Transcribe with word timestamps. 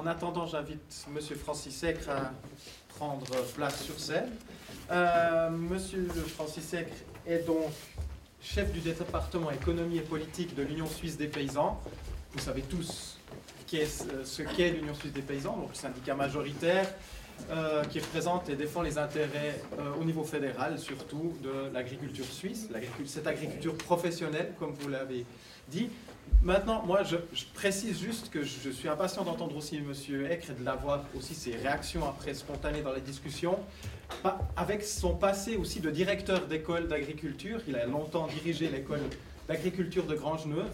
en 0.00 0.06
attendant, 0.06 0.46
j'invite 0.46 1.06
Monsieur 1.12 1.36
Francis 1.36 1.82
Ecre 1.84 2.08
à 2.08 2.32
prendre 2.96 3.26
place 3.54 3.82
sur 3.82 4.00
scène. 4.00 4.30
Euh, 4.90 5.50
Monsieur 5.50 6.08
Francis 6.34 6.72
Ecre 6.72 6.94
est 7.26 7.46
donc 7.46 7.70
chef 8.40 8.72
du 8.72 8.80
département 8.80 9.50
économie 9.50 9.98
et 9.98 10.02
politique 10.02 10.54
de 10.54 10.62
l'Union 10.62 10.86
suisse 10.86 11.18
des 11.18 11.28
paysans. 11.28 11.78
Vous 12.32 12.38
savez 12.38 12.62
tous 12.62 13.18
ce 13.68 14.42
qu'est 14.42 14.70
l'Union 14.70 14.94
suisse 14.94 15.12
des 15.12 15.22
paysans, 15.22 15.56
donc 15.56 15.68
le 15.68 15.76
syndicat 15.76 16.14
majoritaire 16.14 16.86
euh, 17.50 17.84
qui 17.84 18.00
représente 18.00 18.48
et 18.48 18.56
défend 18.56 18.82
les 18.82 18.96
intérêts 18.96 19.60
euh, 19.78 19.92
au 20.00 20.04
niveau 20.04 20.24
fédéral, 20.24 20.78
surtout 20.78 21.36
de 21.42 21.72
l'agriculture 21.72 22.24
suisse, 22.24 22.68
cette 23.06 23.26
agriculture 23.26 23.76
professionnelle, 23.76 24.54
comme 24.58 24.72
vous 24.72 24.88
l'avez 24.88 25.26
dit. 25.68 25.90
Maintenant, 26.42 26.82
moi, 26.86 27.02
je, 27.02 27.16
précise 27.54 28.00
juste 28.00 28.30
que 28.30 28.42
je, 28.42 28.70
suis 28.70 28.88
impatient 28.88 29.24
d'entendre 29.24 29.56
aussi 29.56 29.76
M. 29.76 29.92
Eck 30.30 30.48
et 30.48 30.58
de 30.58 30.64
l'avoir 30.64 31.04
aussi 31.16 31.34
ses 31.34 31.54
réactions 31.54 32.08
après 32.08 32.32
spontanées 32.34 32.82
dans 32.82 32.92
les 32.92 33.02
discussions. 33.02 33.58
Avec 34.56 34.82
son 34.82 35.14
passé 35.14 35.56
aussi 35.56 35.80
de 35.80 35.90
directeur 35.90 36.46
d'école 36.46 36.88
d'agriculture, 36.88 37.60
il 37.68 37.76
a 37.76 37.84
longtemps 37.86 38.26
dirigé 38.26 38.68
l'école 38.68 39.02
d'agriculture 39.48 40.06
de 40.06 40.14
Grange-Neuve 40.14 40.70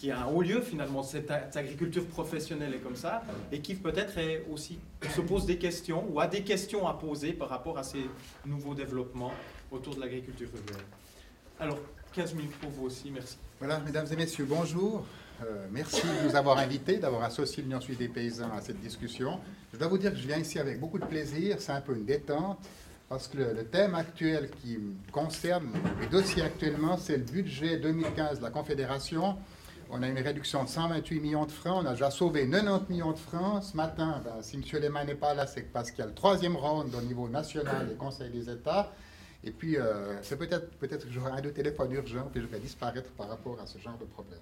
qui 0.00 0.08
est 0.08 0.12
un 0.12 0.24
haut 0.28 0.40
lieu 0.40 0.62
finalement, 0.62 1.02
cette, 1.02 1.30
agriculture 1.30 2.06
professionnelle 2.06 2.72
est 2.72 2.78
comme 2.78 2.96
ça, 2.96 3.22
et 3.52 3.60
qui 3.60 3.74
peut-être 3.74 4.18
aussi 4.50 4.78
se 5.14 5.20
pose 5.20 5.44
des 5.44 5.58
questions 5.58 6.06
ou 6.08 6.20
a 6.20 6.26
des 6.26 6.42
questions 6.42 6.88
à 6.88 6.94
poser 6.94 7.34
par 7.34 7.50
rapport 7.50 7.76
à 7.76 7.82
ces 7.82 8.06
nouveaux 8.46 8.72
développements 8.72 9.32
autour 9.70 9.96
de 9.96 10.00
l'agriculture 10.00 10.48
urbaine. 10.54 10.82
Alors, 11.60 11.78
15 12.14 12.34
minutes 12.36 12.58
pour 12.58 12.70
vous 12.70 12.86
aussi, 12.86 13.10
merci. 13.10 13.36
Voilà, 13.58 13.80
mesdames 13.80 14.06
et 14.10 14.16
messieurs, 14.16 14.46
bonjour. 14.48 15.04
Euh, 15.42 15.66
merci 15.70 16.00
de 16.00 16.26
nous 16.26 16.34
avoir 16.34 16.56
invités, 16.56 16.96
d'avoir 16.96 17.22
associé 17.22 17.62
l'Union 17.62 17.82
suisse 17.82 17.98
des 17.98 18.08
paysans 18.08 18.50
à 18.56 18.62
cette 18.62 18.80
discussion. 18.80 19.38
Je 19.70 19.78
dois 19.78 19.88
vous 19.88 19.98
dire 19.98 20.10
que 20.10 20.16
je 20.16 20.26
viens 20.26 20.38
ici 20.38 20.58
avec 20.58 20.80
beaucoup 20.80 20.98
de 20.98 21.04
plaisir, 21.04 21.56
c'est 21.58 21.72
un 21.72 21.82
peu 21.82 21.94
une 21.94 22.06
détente, 22.06 22.58
parce 23.10 23.28
que 23.28 23.36
le, 23.36 23.64
thème 23.66 23.94
actuel 23.94 24.48
qui 24.62 24.78
concerne 25.12 25.68
le 26.00 26.06
dossier 26.06 26.42
actuellement, 26.42 26.96
c'est 26.96 27.18
le 27.18 27.24
budget 27.24 27.76
2015 27.76 28.38
de 28.38 28.42
la 28.42 28.50
Confédération 28.50 29.36
on 29.92 30.02
a 30.04 30.08
une 30.08 30.20
réduction 30.20 30.62
de 30.62 30.68
128 30.68 31.18
millions 31.18 31.46
de 31.46 31.50
francs. 31.50 31.82
On 31.82 31.86
a 31.86 31.90
déjà 31.90 32.12
sauvé 32.12 32.48
90 32.48 32.92
millions 32.92 33.10
de 33.10 33.18
francs. 33.18 33.64
Ce 33.64 33.76
matin, 33.76 34.22
ben, 34.24 34.40
si 34.40 34.54
M. 34.54 34.62
Lehmann 34.80 35.04
n'est 35.04 35.16
pas 35.16 35.34
là, 35.34 35.48
c'est 35.48 35.62
parce 35.62 35.90
qu'il 35.90 35.98
y 35.98 36.02
a 36.02 36.06
le 36.06 36.14
troisième 36.14 36.56
round 36.56 36.94
au 36.94 37.00
niveau 37.02 37.28
national 37.28 37.88
des 37.88 37.96
conseils 37.96 38.30
des 38.30 38.48
États. 38.48 38.92
Et 39.42 39.50
puis, 39.50 39.76
euh, 39.76 40.22
c'est 40.22 40.36
peut-être 40.36 40.70
peut 40.78 40.86
que 40.86 41.10
j'aurai 41.10 41.32
un 41.32 41.40
deux 41.40 41.52
téléphones 41.52 41.92
urgents, 41.92 42.28
puis 42.30 42.42
je 42.42 42.46
vais 42.46 42.58
disparaître 42.58 43.10
par 43.12 43.28
rapport 43.28 43.58
à 43.60 43.66
ce 43.66 43.78
genre 43.78 43.96
de 43.98 44.04
problème. 44.04 44.40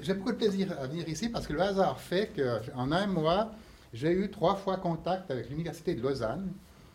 J'ai 0.00 0.14
beaucoup 0.14 0.32
de 0.32 0.36
plaisir 0.36 0.72
à 0.80 0.86
venir 0.86 1.08
ici 1.08 1.28
parce 1.28 1.46
que 1.46 1.52
le 1.52 1.60
hasard 1.60 2.00
fait 2.00 2.30
qu'en 2.34 2.92
un 2.92 3.06
mois, 3.06 3.52
j'ai 3.92 4.12
eu 4.12 4.30
trois 4.30 4.56
fois 4.56 4.76
contact 4.78 5.30
avec 5.30 5.48
l'Université 5.48 5.94
de 5.94 6.02
Lausanne. 6.02 6.52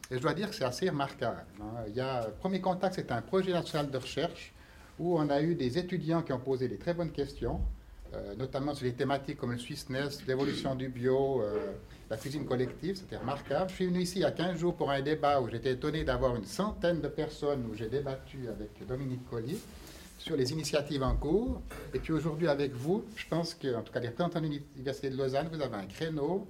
Et 0.10 0.18
je 0.18 0.22
dois 0.22 0.34
dire 0.34 0.50
que 0.50 0.56
c'est 0.56 0.66
assez 0.66 0.90
remarquable. 0.90 1.46
Hein. 1.62 1.84
Il 1.88 1.96
y 1.96 2.02
a, 2.02 2.28
le 2.28 2.34
premier 2.34 2.60
contact, 2.60 2.96
c'est 2.96 3.12
un 3.12 3.22
projet 3.22 3.54
national 3.54 3.90
de 3.90 3.98
recherche 3.98 4.54
où 5.00 5.18
on 5.18 5.30
a 5.30 5.42
eu 5.42 5.56
des 5.56 5.78
étudiants 5.78 6.22
qui 6.22 6.34
ont 6.34 6.40
posé 6.40 6.68
des 6.68 6.78
très 6.78 6.94
bonnes 6.94 7.12
questions, 7.12 7.62
euh, 8.14 8.36
notamment 8.36 8.74
sur 8.74 8.86
les 8.86 8.94
thématiques 8.94 9.38
comme 9.38 9.52
le 9.52 9.58
Swissness, 9.58 10.26
l'évolution 10.28 10.76
du 10.76 10.90
bio, 10.90 11.42
euh, 11.42 11.72
la 12.10 12.18
cuisine 12.18 12.46
collective, 12.46 12.98
c'était 12.98 13.18
remarquable. 13.18 13.70
Je 13.70 13.76
suis 13.76 13.86
venu 13.86 14.02
ici 14.02 14.20
il 14.20 14.22
y 14.24 14.26
a 14.26 14.32
15 14.32 14.58
jours 14.58 14.76
pour 14.76 14.92
un 14.92 15.02
débat 15.02 15.40
où 15.40 15.50
j'étais 15.50 15.72
étonné 15.72 16.04
d'avoir 16.04 16.36
une 16.36 16.46
centaine 16.46 17.00
de 17.00 17.08
personnes, 17.08 17.66
où 17.72 17.76
j'ai 17.76 17.88
débattu 17.88 18.50
avec 18.50 18.86
Dominique 18.86 19.30
Collier 19.30 19.58
sur 20.18 20.36
les 20.36 20.52
initiatives 20.52 21.04
en 21.04 21.16
cours. 21.16 21.62
Et 21.94 22.00
puis 22.00 22.12
aujourd'hui 22.12 22.48
avec 22.48 22.74
vous, 22.74 23.06
je 23.16 23.26
pense 23.28 23.54
que, 23.54 23.76
en 23.76 23.82
tout 23.82 23.94
cas 23.94 24.00
les 24.00 24.10
représentants 24.10 24.42
de 24.42 24.48
l'Université 24.48 25.10
de 25.10 25.18
Lausanne, 25.18 25.48
vous 25.52 25.62
avez 25.62 25.78
un 25.78 25.86
créneau, 25.86 26.48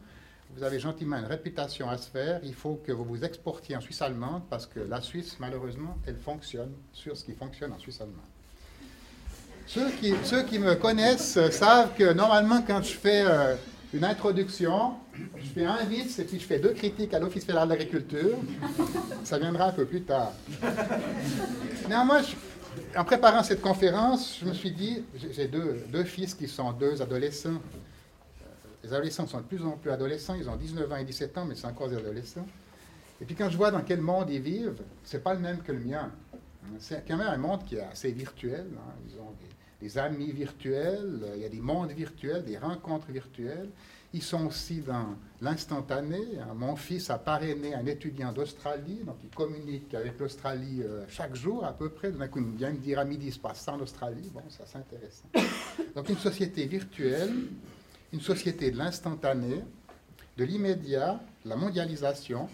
vous 0.56 0.64
avez 0.64 0.80
gentiment 0.80 1.18
une 1.18 1.26
réputation 1.26 1.90
à 1.90 1.98
se 1.98 2.10
faire. 2.10 2.42
Il 2.44 2.56
faut 2.56 2.82
que 2.84 2.92
vous 2.92 3.06
vous 3.06 3.24
exportiez 3.24 3.76
en 3.76 3.82
Suisse 3.82 4.02
allemande 4.02 4.44
parce 4.50 4.66
que 4.66 4.80
la 4.80 5.00
Suisse, 5.00 5.38
malheureusement, 5.40 5.98
elle 6.06 6.18
fonctionne 6.18 6.74
sur 6.92 7.16
ce 7.16 7.24
qui 7.24 7.34
fonctionne 7.34 7.72
en 7.72 7.80
Suisse 7.80 8.02
allemande. 8.02 8.31
Ceux 9.74 10.44
qui, 10.44 10.60
me 10.60 10.76
connaissent 10.76 11.40
savent 11.50 11.94
que 11.98 12.12
normalement, 12.12 12.62
quand 12.62 12.82
je 12.82 12.92
fais 12.92 13.24
euh, 13.26 13.56
une 13.94 14.04
introduction, 14.04 14.96
je 15.38 15.46
fais 15.46 15.66
un 15.66 15.86
vice 15.86 16.20
et 16.20 16.26
puis 16.26 16.42
je 16.42 16.46
fais 16.46 16.60
deux 16.60 16.74
critiques 16.74 17.14
à 17.14 17.20
l'Office 17.20 17.46
fédéral 17.46 17.70
de 17.70 17.74
l'agriculture. 17.76 18.38
Ça 19.24 19.40
viendra 19.40 19.68
un 19.68 19.72
peu 19.72 19.86
plus 19.86 20.02
tard. 20.02 20.34
Néanmoins, 21.88 22.20
en 22.98 23.06
préparant 23.06 23.44
cette 23.44 23.62
conférence, 23.62 24.40
je 24.42 24.46
me 24.46 24.54
suis 24.54 24.72
dit, 24.72 25.06
j'ai 25.32 25.48
deux, 25.48 26.04
fils 26.04 26.34
qui 26.34 26.50
sont 26.50 26.74
deux 26.74 27.02
adolescents. 27.02 27.62
Les 28.84 28.92
adolescents 28.92 29.26
sont 29.28 29.38
de 29.38 29.44
plus 29.46 29.64
en 29.64 29.78
plus 29.78 29.92
adolescents, 29.92 30.36
ils 30.36 30.50
ont 30.50 30.58
19 30.58 30.92
ans 30.92 30.98
et 30.98 31.06
17 31.06 31.38
ans, 31.38 31.46
mais 31.46 31.56
c'est 31.56 31.68
encore 31.68 31.88
des 31.88 31.96
adolescents. 31.96 32.48
Et 33.22 33.26
puis 33.26 33.36
quand 33.36 33.50
je 33.50 33.56
vois 33.56 33.72
dans 33.72 33.84
quel 33.84 34.02
monde 34.02 34.30
ils 34.32 34.42
vivent, 34.42 34.82
c'est 35.06 35.24
pas 35.24 35.34
le 35.34 35.40
même 35.40 35.60
que 35.60 35.72
le 35.72 35.80
mien. 35.80 36.12
C'est 36.78 37.08
quand 37.08 37.16
même 37.16 37.28
un 37.28 37.38
monde 37.38 37.64
qui 37.64 37.76
est 37.76 37.82
assez 37.82 38.12
virtuel. 38.12 38.66
Hein. 38.76 38.94
Ils 39.08 39.16
ont 39.16 39.32
des, 39.40 39.48
amis 39.98 40.32
virtuels, 40.32 41.20
euh, 41.24 41.34
il 41.36 41.42
y 41.42 41.46
a 41.46 41.50
des 41.50 41.62
mondes 41.62 41.92
virtuels, 41.92 42.44
des 42.44 42.58
rencontres 42.58 43.12
virtuelles. 43.12 43.70
Ils 44.14 44.22
sont 44.22 44.48
aussi 44.48 44.82
dans 44.82 45.16
l'instantané. 45.42 46.20
Hein. 46.40 46.54
Mon 46.54 46.76
fils 46.76 47.10
a 47.10 47.18
parrainé 47.18 47.74
un 47.74 47.86
étudiant 47.86 48.34
d'Australie, 48.34 49.02
donc 49.06 49.16
il 49.24 49.30
communique 49.30 49.94
avec 49.94 50.20
l'Australie 50.20 50.84
euh, 50.84 51.06
chaque 51.08 51.36
jour 51.36 51.64
à 51.64 51.72
peu 51.72 51.90
près. 51.90 52.12
D'un 52.12 52.28
coup, 52.28 52.40
il 52.40 52.58
vient 52.58 52.72
me 52.72 52.78
dire 52.78 53.00
à 53.00 53.06
midi, 53.06 53.28
il 53.28 53.34
se 53.34 53.40
passe 53.40 53.62
ça 53.62 53.74
en 53.74 53.80
Australie. 53.80 54.30
Bon, 54.34 54.44
ça 54.50 54.66
c'est 54.66 54.78
intéressant. 54.78 55.30
Donc 55.96 56.10
une 56.10 56.18
société 56.18 56.66
virtuelle, 56.66 57.34
une 58.12 58.22
société 58.22 58.72
de 58.72 58.78
l'instantané, 58.78 59.64
de 60.38 60.44
l'immédiat, 60.44 61.20
de 61.46 61.50
la 61.50 61.56
mondialisation. 61.56 62.50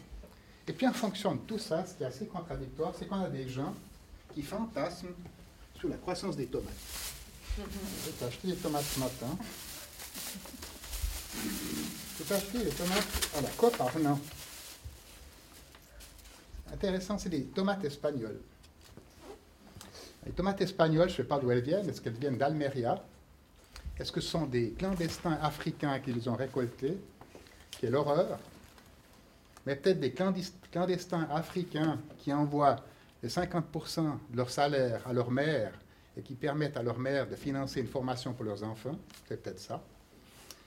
Et 0.68 0.74
puis 0.74 0.88
en 0.88 0.94
fonction 0.94 1.36
de 1.36 1.40
tout 1.40 1.60
ça, 1.60 1.86
ce 1.86 1.96
qui 1.96 2.04
est 2.04 2.08
assez 2.08 2.28
contradictoire, 2.28 2.94
c'est 2.98 3.08
qu'on 3.08 3.22
a 3.22 3.30
des 3.30 3.48
gens 3.48 3.74
qui 4.34 4.44
fantasme 4.44 5.08
sur 5.80 5.90
la 5.90 5.98
croissance 5.98 6.36
des 6.36 6.46
tomates. 6.46 7.17
J'ai 7.58 8.26
acheté 8.26 8.48
des 8.50 8.56
tomates 8.56 8.84
ce 8.84 9.00
matin. 9.00 9.38
J'ai 12.28 12.36
acheté 12.36 12.60
des 12.60 12.70
tomates 12.70 13.30
à 13.36 13.42
la 13.42 13.50
Coparne. 13.50 14.20
Intéressant, 16.72 17.18
c'est 17.18 17.30
des 17.30 17.46
tomates 17.46 17.84
espagnoles. 17.84 18.40
Les 20.26 20.34
tomates 20.34 20.62
espagnoles, 20.62 21.10
je 21.10 21.14
ne 21.14 21.18
sais 21.18 21.24
pas 21.24 21.40
d'où 21.40 21.50
elles 21.50 21.62
viennent. 21.62 21.90
Est-ce 21.90 22.00
qu'elles 22.00 22.14
viennent 22.14 22.38
d'Almeria? 22.38 23.04
Est-ce 23.98 24.12
que 24.12 24.22
ce 24.22 24.30
sont 24.30 24.46
des 24.46 24.74
clandestins 24.74 25.40
africains 25.42 26.00
qui 26.00 26.14
les 26.14 26.28
ont 26.28 26.36
récoltées 26.36 27.00
Quelle 27.82 27.96
horreur 27.96 28.38
Mais 29.66 29.76
peut-être 29.76 30.00
des 30.00 30.14
clandestins 30.14 31.28
africains 31.32 31.98
qui 32.20 32.32
envoient 32.32 32.76
les 33.24 33.30
50% 33.30 34.04
de 34.30 34.38
leur 34.38 34.52
salaire 34.52 35.02
à 35.08 35.14
leur 35.14 35.32
mère 35.32 35.74
et 36.18 36.22
qui 36.22 36.36
permettent 36.36 36.78
à 36.78 36.84
leur 36.84 36.98
mère 36.98 37.28
de 37.28 37.36
financer 37.36 37.80
une 37.80 37.88
formation 37.88 38.34
pour 38.34 38.44
leurs 38.44 38.64
enfants. 38.64 38.98
C'est 39.28 39.42
peut-être 39.42 39.60
ça. 39.60 39.84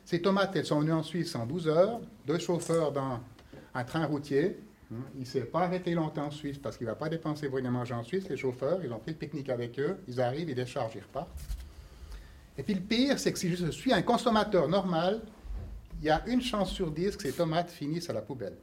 Ces 0.05 0.23
tomates, 0.23 0.55
elles 0.57 0.67
sont 0.67 0.81
venues 0.81 0.93
en 0.93 1.03
Suisse 1.03 1.35
en 1.35 1.47
12 1.47 1.69
heures, 1.69 2.01
deux 2.27 2.39
chauffeurs 2.39 2.93
dans 2.93 3.21
un 3.75 3.85
train 3.85 4.07
routier. 4.07 4.59
Il 5.15 5.21
ne 5.21 5.25
s'est 5.25 5.43
pas 5.43 5.61
arrêté 5.61 5.95
longtemps 5.95 6.27
en 6.27 6.31
Suisse 6.31 6.59
parce 6.59 6.77
qu'il 6.77 6.87
ne 6.87 6.93
va 6.93 6.97
pas 6.97 7.09
dépenser 7.09 7.49
pour 7.49 7.59
rien 7.59 7.71
manger 7.71 7.95
en 7.95 8.03
Suisse. 8.03 8.29
Les 8.29 8.37
chauffeurs, 8.37 8.81
ils 8.85 8.93
ont 8.93 8.99
pris 8.99 9.13
le 9.13 9.19
pique-nique 9.19 9.49
avec 9.49 9.79
eux, 9.79 9.99
ils 10.09 10.21
arrivent, 10.21 10.49
ils 10.49 10.55
déchargent, 10.55 10.95
ils 10.97 11.03
repartent. 11.03 11.29
Et 12.59 12.63
puis 12.63 12.75
le 12.75 12.81
pire, 12.81 13.19
c'est 13.19 13.33
que 13.33 13.39
si 13.39 13.55
je 13.55 13.71
suis 13.71 13.93
un 13.93 14.03
consommateur 14.03 14.69
normal, 14.69 15.23
il 16.01 16.07
y 16.07 16.11
a 16.11 16.27
une 16.27 16.41
chance 16.41 16.71
sur 16.73 16.91
dix 16.91 17.17
que 17.17 17.23
ces 17.23 17.33
tomates 17.33 17.71
finissent 17.71 18.11
à 18.11 18.13
la 18.13 18.23
poubelle. 18.23 18.57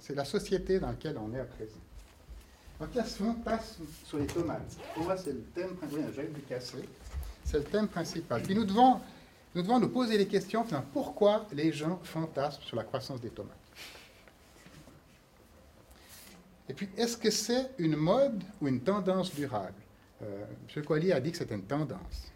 C'est 0.00 0.14
la 0.14 0.24
société 0.24 0.78
dans 0.80 0.88
laquelle 0.88 1.16
on 1.16 1.32
est 1.32 1.40
à 1.40 1.44
présent. 1.44 1.80
Ce 2.80 3.02
fantasme 3.02 3.84
sur 4.04 4.18
les 4.18 4.26
tomates, 4.26 4.76
pour 4.94 5.04
moi, 5.04 5.16
c'est 5.16 5.32
le 5.32 5.42
thème 5.54 5.74
principal. 5.74 6.84
C'est 7.44 7.58
le 7.58 7.64
thème 7.64 7.88
principal. 7.88 8.42
Puis 8.42 8.54
nous 8.54 8.64
devons, 8.64 9.00
nous 9.54 9.62
devons 9.62 9.80
nous 9.80 9.88
poser 9.88 10.16
les 10.16 10.28
questions, 10.28 10.64
pourquoi 10.92 11.46
les 11.52 11.72
gens 11.72 11.98
fantasment 12.04 12.64
sur 12.64 12.76
la 12.76 12.84
croissance 12.84 13.20
des 13.20 13.30
tomates? 13.30 13.56
Et 16.68 16.74
puis, 16.74 16.88
est-ce 16.96 17.16
que 17.16 17.30
c'est 17.30 17.70
une 17.78 17.96
mode 17.96 18.44
ou 18.60 18.68
une 18.68 18.80
tendance 18.80 19.34
durable? 19.34 19.74
Euh, 20.22 20.44
M. 20.76 20.84
Collier 20.84 21.12
a 21.12 21.20
dit 21.20 21.32
que 21.32 21.38
c'était 21.38 21.54
une 21.54 21.62
tendance. 21.62 22.30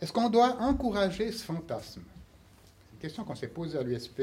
Est-ce 0.00 0.12
qu'on 0.12 0.28
doit 0.28 0.56
encourager 0.60 1.32
ce 1.32 1.42
fantasme? 1.42 2.02
C'est 2.04 2.92
une 2.92 2.98
question 2.98 3.24
qu'on 3.24 3.34
s'est 3.34 3.48
posée 3.48 3.78
à 3.78 3.82
l'USP. 3.82 4.20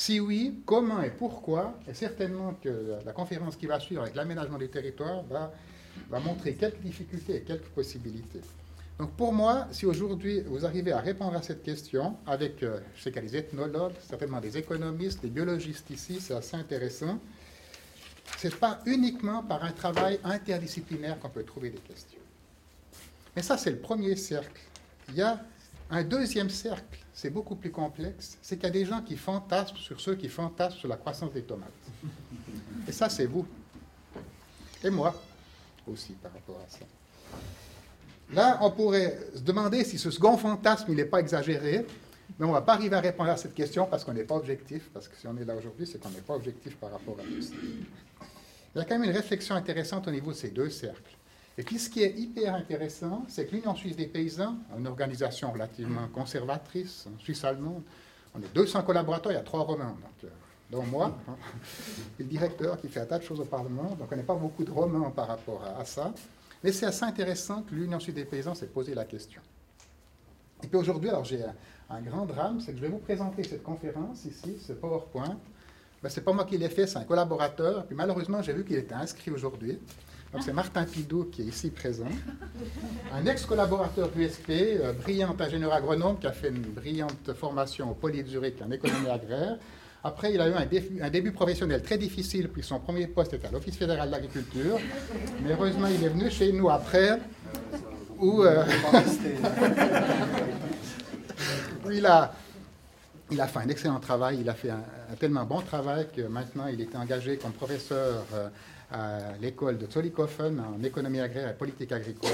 Si 0.00 0.18
oui, 0.18 0.62
comment 0.64 1.02
et 1.02 1.10
pourquoi 1.10 1.78
Et 1.86 1.92
certainement 1.92 2.54
que 2.54 2.96
la 3.04 3.12
conférence 3.12 3.54
qui 3.56 3.66
va 3.66 3.78
suivre 3.78 4.00
avec 4.00 4.14
l'aménagement 4.14 4.56
des 4.56 4.70
territoires 4.70 5.22
va, 5.24 5.52
montrer 6.20 6.54
quelques 6.54 6.80
difficultés 6.80 7.36
et 7.36 7.42
quelques 7.42 7.68
possibilités. 7.68 8.40
Donc 8.98 9.10
pour 9.10 9.34
moi, 9.34 9.68
si 9.72 9.84
aujourd'hui 9.84 10.40
vous 10.46 10.64
arrivez 10.64 10.92
à 10.92 11.00
répondre 11.00 11.36
à 11.36 11.42
cette 11.42 11.62
question 11.62 12.16
avec, 12.26 12.62
euh, 12.62 12.80
je 12.94 13.02
sais 13.02 13.12
qu'il 13.12 13.22
y 13.24 13.26
a 13.26 13.28
des 13.28 13.36
ethnologues, 13.36 13.92
certainement 14.08 14.40
des 14.40 14.56
économistes, 14.56 15.20
des 15.20 15.28
biologistes 15.28 15.90
ici, 15.90 16.18
c'est 16.18 16.32
assez 16.32 16.56
intéressant. 16.56 17.18
Ce 18.38 18.48
n'est 18.48 18.54
pas 18.54 18.80
uniquement 18.86 19.42
par 19.42 19.62
un 19.62 19.72
travail 19.72 20.18
interdisciplinaire 20.24 21.18
qu'on 21.18 21.28
peut 21.28 21.44
trouver 21.44 21.68
des 21.68 21.78
questions. 21.78 22.20
Mais 23.36 23.42
ça, 23.42 23.58
c'est 23.58 23.70
le 23.72 23.80
premier 23.80 24.16
cercle. 24.16 24.62
Il 25.10 25.16
y 25.16 25.22
a 25.22 25.44
un 25.90 26.04
deuxième 26.04 26.48
cercle, 26.48 27.00
c'est 27.20 27.28
beaucoup 27.28 27.54
plus 27.54 27.70
complexe. 27.70 28.38
C'est 28.40 28.56
qu'il 28.56 28.64
y 28.64 28.68
a 28.68 28.70
des 28.70 28.86
gens 28.86 29.02
qui 29.02 29.14
fantasment 29.14 29.76
sur 29.76 30.00
ceux 30.00 30.14
qui 30.14 30.30
fantasment 30.30 30.78
sur 30.78 30.88
la 30.88 30.96
croissance 30.96 31.30
des 31.34 31.42
tomates. 31.42 31.68
Et 32.88 32.92
ça, 32.92 33.10
c'est 33.10 33.26
vous. 33.26 33.46
Et 34.82 34.88
moi 34.88 35.14
aussi 35.86 36.12
par 36.12 36.32
rapport 36.32 36.58
à 36.66 36.70
ça. 36.70 36.86
Là, 38.32 38.58
on 38.62 38.70
pourrait 38.70 39.18
se 39.34 39.40
demander 39.40 39.84
si 39.84 39.98
ce 39.98 40.10
second 40.10 40.38
fantasme, 40.38 40.86
il 40.88 40.96
n'est 40.96 41.04
pas 41.04 41.18
exagéré, 41.18 41.84
mais 42.38 42.46
on 42.46 42.50
ne 42.50 42.54
va 42.54 42.62
pas 42.62 42.74
arriver 42.74 42.96
à 42.96 43.00
répondre 43.00 43.28
à 43.28 43.36
cette 43.36 43.54
question 43.54 43.86
parce 43.86 44.04
qu'on 44.04 44.14
n'est 44.14 44.24
pas 44.24 44.36
objectif, 44.36 44.88
parce 44.94 45.08
que 45.08 45.16
si 45.16 45.26
on 45.26 45.36
est 45.36 45.44
là 45.44 45.56
aujourd'hui, 45.56 45.86
c'est 45.86 45.98
qu'on 45.98 46.10
n'est 46.10 46.20
pas 46.20 46.34
objectif 46.34 46.76
par 46.76 46.92
rapport 46.92 47.16
à 47.18 47.22
tout 47.22 47.42
ça. 47.42 47.54
Il 48.74 48.78
y 48.78 48.80
a 48.80 48.84
quand 48.84 48.98
même 48.98 49.10
une 49.10 49.16
réflexion 49.16 49.56
intéressante 49.56 50.06
au 50.08 50.10
niveau 50.10 50.30
de 50.30 50.36
ces 50.36 50.50
deux 50.50 50.70
cercles. 50.70 51.16
Et 51.58 51.62
puis 51.62 51.78
ce 51.78 51.90
qui 51.90 52.02
est 52.02 52.16
hyper 52.16 52.54
intéressant, 52.54 53.24
c'est 53.28 53.46
que 53.46 53.54
l'Union 53.54 53.74
suisse 53.74 53.96
des 53.96 54.06
paysans, 54.06 54.56
une 54.78 54.86
organisation 54.86 55.52
relativement 55.52 56.08
conservatrice, 56.08 57.06
suisse-allemande, 57.18 57.82
on 58.34 58.40
est 58.40 58.54
200 58.54 58.82
collaborateurs, 58.82 59.32
il 59.32 59.34
y 59.34 59.38
a 59.38 59.42
trois 59.42 59.62
romans, 59.62 59.96
donc, 60.00 60.24
euh, 60.24 60.28
dont 60.70 60.84
moi, 60.84 61.18
hein, 61.28 61.36
le 62.18 62.24
directeur 62.24 62.80
qui 62.80 62.88
fait 62.88 63.00
un 63.00 63.06
tas 63.06 63.18
de 63.18 63.24
choses 63.24 63.40
au 63.40 63.44
Parlement, 63.44 63.96
donc 63.98 64.08
on 64.10 64.16
n'est 64.16 64.22
pas 64.22 64.36
beaucoup 64.36 64.64
de 64.64 64.70
romans 64.70 65.10
par 65.10 65.26
rapport 65.28 65.64
à, 65.64 65.84
ça. 65.84 66.12
Mais 66.62 66.72
c'est 66.72 66.86
assez 66.86 67.04
intéressant 67.04 67.62
que 67.62 67.74
l'Union 67.74 67.98
suisse 67.98 68.14
des 68.14 68.24
paysans 68.24 68.54
s'est 68.54 68.66
posé 68.66 68.94
la 68.94 69.04
question. 69.04 69.40
Et 70.62 70.66
puis 70.66 70.76
aujourd'hui, 70.76 71.08
alors 71.08 71.24
j'ai 71.24 71.42
un, 71.88 72.00
grand 72.02 72.26
drame, 72.26 72.60
c'est 72.60 72.72
que 72.72 72.78
je 72.78 72.82
vais 72.82 72.90
vous 72.90 72.98
présenter 72.98 73.42
cette 73.42 73.62
conférence 73.62 74.24
ici, 74.24 74.58
ce 74.64 74.74
PowerPoint. 74.74 75.38
Ben, 76.02 76.08
c'est 76.08 76.20
pas 76.22 76.32
moi 76.32 76.44
qui 76.44 76.56
l'ai 76.56 76.68
fait, 76.68 76.86
c'est 76.86 76.98
un 76.98 77.04
collaborateur. 77.04 77.86
Puis 77.86 77.96
malheureusement, 77.96 78.42
j'ai 78.42 78.52
vu 78.52 78.64
qu'il 78.64 78.76
était 78.76 78.94
inscrit 78.94 79.30
aujourd'hui. 79.30 79.78
Donc 80.32 80.42
c'est 80.44 80.52
Martin 80.52 80.84
Pidot 80.84 81.24
qui 81.24 81.42
est 81.42 81.46
ici 81.46 81.70
présent, 81.70 82.06
un 83.12 83.26
ex-collaborateur 83.26 84.10
d'USP, 84.10 84.50
euh, 84.50 84.92
brillant 84.92 85.34
ingénieur 85.38 85.72
agronome 85.72 86.18
qui 86.20 86.28
a 86.28 86.32
fait 86.32 86.50
une 86.50 86.62
brillante 86.62 87.32
formation 87.34 87.90
au 87.90 87.94
Poly 87.94 88.22
de 88.22 88.28
Zurich 88.28 88.54
en 88.64 88.70
économie 88.70 89.08
agraire. 89.08 89.56
Après, 90.04 90.32
il 90.32 90.40
a 90.40 90.48
eu 90.48 90.54
un, 91.02 91.10
début 91.10 91.32
professionnel 91.32 91.82
très 91.82 91.98
difficile, 91.98 92.48
puis 92.48 92.62
son 92.62 92.78
premier 92.78 93.06
poste 93.06 93.34
était 93.34 93.48
à 93.48 93.50
l'Office 93.50 93.76
fédéral 93.76 94.08
de 94.08 94.12
l'agriculture. 94.12 94.78
Mais 95.42 95.52
heureusement, 95.52 95.88
il 95.88 96.02
est 96.02 96.08
venu 96.08 96.30
chez 96.30 96.52
nous 96.52 96.70
après, 96.70 97.18
où, 98.18 98.42
euh, 98.42 98.64
il, 101.92 102.06
a, 102.06 102.32
il 103.30 103.40
a 103.40 103.46
fait 103.46 103.58
un 103.58 103.68
excellent 103.68 104.00
travail, 104.00 104.38
il 104.40 104.48
a 104.48 104.54
fait 104.54 104.70
un, 104.70 104.82
tellement 105.18 105.44
bon 105.44 105.60
travail 105.60 106.06
que 106.16 106.22
maintenant 106.22 106.68
il 106.68 106.80
est 106.80 106.96
engagé 106.96 107.36
comme 107.36 107.52
professeur. 107.52 108.24
Euh, 108.92 109.34
à 109.34 109.36
l'école 109.40 109.78
de 109.78 109.88
Zollikofen 109.88 110.58
en 110.60 110.82
économie 110.82 111.20
agraire 111.20 111.48
et 111.48 111.54
politique 111.54 111.92
agricole. 111.92 112.30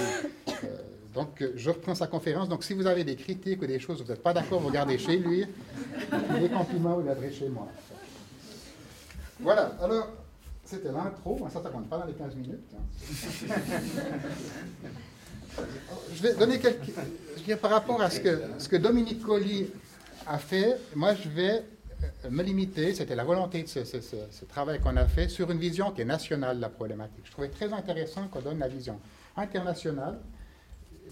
Euh, 0.64 0.78
donc, 1.12 1.44
je 1.54 1.68
reprends 1.70 1.94
sa 1.94 2.06
conférence. 2.06 2.48
Donc, 2.48 2.64
si 2.64 2.72
vous 2.72 2.86
avez 2.86 3.04
des 3.04 3.14
critiques 3.14 3.60
ou 3.60 3.66
des 3.66 3.78
choses, 3.78 4.02
vous 4.02 4.08
n'êtes 4.08 4.22
pas 4.22 4.32
d'accord, 4.32 4.60
vous 4.60 4.68
regardez 4.68 4.96
chez 4.96 5.18
lui. 5.18 5.44
Les 6.40 6.48
compliments, 6.48 6.98
vous 6.98 7.06
les 7.20 7.32
chez 7.32 7.50
moi. 7.50 7.68
Voilà, 9.40 9.76
alors, 9.82 10.08
c'était 10.64 10.92
l'intro. 10.92 11.46
Ça, 11.52 11.62
ça 11.62 11.68
compte 11.68 11.90
pas 11.90 11.98
dans 11.98 12.06
les 12.06 12.14
15 12.14 12.34
minutes. 12.36 12.72
Hein. 12.74 13.54
je 16.14 16.22
vais 16.22 16.34
donner 16.34 16.58
quelques. 16.58 16.90
Je 17.36 17.42
dire, 17.42 17.58
par 17.58 17.72
rapport 17.72 18.00
à 18.00 18.08
ce 18.08 18.20
que, 18.20 18.40
ce 18.58 18.68
que 18.68 18.76
Dominique 18.76 19.22
Colli 19.22 19.68
a 20.26 20.38
fait, 20.38 20.78
moi, 20.94 21.14
je 21.14 21.28
vais 21.28 21.56
euh, 21.58 21.75
me 22.30 22.42
limiter, 22.42 22.94
c'était 22.94 23.14
la 23.14 23.24
volonté 23.24 23.62
de 23.62 23.68
ce, 23.68 24.44
travail 24.46 24.80
qu'on 24.80 24.96
a 24.96 25.06
fait 25.06 25.28
sur 25.28 25.50
une 25.50 25.58
vision 25.58 25.90
qui 25.92 26.02
est 26.02 26.06
nationale 26.06 26.56
de 26.56 26.62
la 26.62 26.68
problématique. 26.68 27.24
Je 27.24 27.30
trouvais 27.30 27.48
très 27.48 27.72
intéressant 27.72 28.28
qu'on 28.28 28.40
donne 28.40 28.58
la 28.58 28.68
vision 28.68 28.98
internationale, 29.36 30.18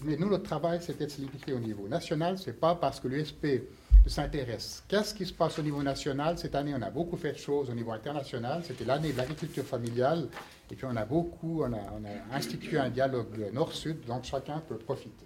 mais 0.03 0.17
nous, 0.17 0.29
notre 0.29 0.43
travail, 0.43 0.79
c'était 0.81 1.05
de 1.05 1.11
se 1.11 1.21
limiter 1.21 1.53
au 1.53 1.59
niveau 1.59 1.87
national. 1.87 2.37
Ce 2.37 2.49
n'est 2.49 2.55
pas 2.55 2.75
parce 2.75 2.99
que 2.99 3.07
l'USP 3.07 3.63
s'intéresse. 4.07 4.83
Qu'est-ce 4.87 5.13
qui 5.13 5.25
se 5.25 5.33
passe 5.33 5.57
au 5.57 5.61
niveau 5.61 5.81
national 5.81 6.37
Cette 6.37 6.55
année, 6.55 6.73
on 6.77 6.81
a 6.81 6.89
beaucoup 6.89 7.17
fait 7.17 7.31
de 7.31 7.37
choses 7.37 7.69
au 7.69 7.73
niveau 7.73 7.91
international. 7.91 8.63
C'était 8.65 8.85
l'année 8.85 9.13
de 9.13 9.17
l'agriculture 9.17 9.63
familiale. 9.63 10.27
Et 10.69 10.75
puis, 10.75 10.85
on 10.89 10.95
a 10.95 11.05
beaucoup, 11.05 11.63
on 11.63 11.73
a, 11.73 11.77
on 11.77 12.03
a 12.05 12.37
institué 12.37 12.77
un 12.77 12.89
dialogue 12.89 13.51
nord-sud 13.53 14.05
dont 14.05 14.21
chacun 14.21 14.61
peut 14.67 14.77
profiter. 14.77 15.25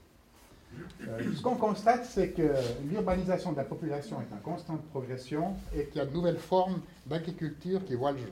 Euh, 1.07 1.33
ce 1.35 1.41
qu'on 1.41 1.55
constate, 1.55 2.05
c'est 2.05 2.31
que 2.31 2.53
l'urbanisation 2.89 3.51
de 3.51 3.57
la 3.57 3.63
population 3.63 4.17
est 4.21 4.33
en 4.33 4.39
constante 4.39 4.81
progression 4.89 5.55
et 5.75 5.85
qu'il 5.85 5.97
y 5.97 5.99
a 5.99 6.05
de 6.05 6.13
nouvelles 6.13 6.37
formes 6.37 6.81
d'agriculture 7.05 7.83
qui 7.85 7.95
voient 7.95 8.11
le 8.11 8.19
jour. 8.19 8.27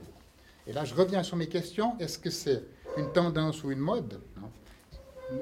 Et 0.66 0.72
là, 0.72 0.84
je 0.84 0.94
reviens 0.94 1.22
sur 1.22 1.36
mes 1.36 1.48
questions. 1.48 1.98
Est-ce 1.98 2.18
que 2.18 2.30
c'est 2.30 2.62
une 2.96 3.10
tendance 3.12 3.64
ou 3.64 3.70
une 3.70 3.78
mode? 3.78 4.20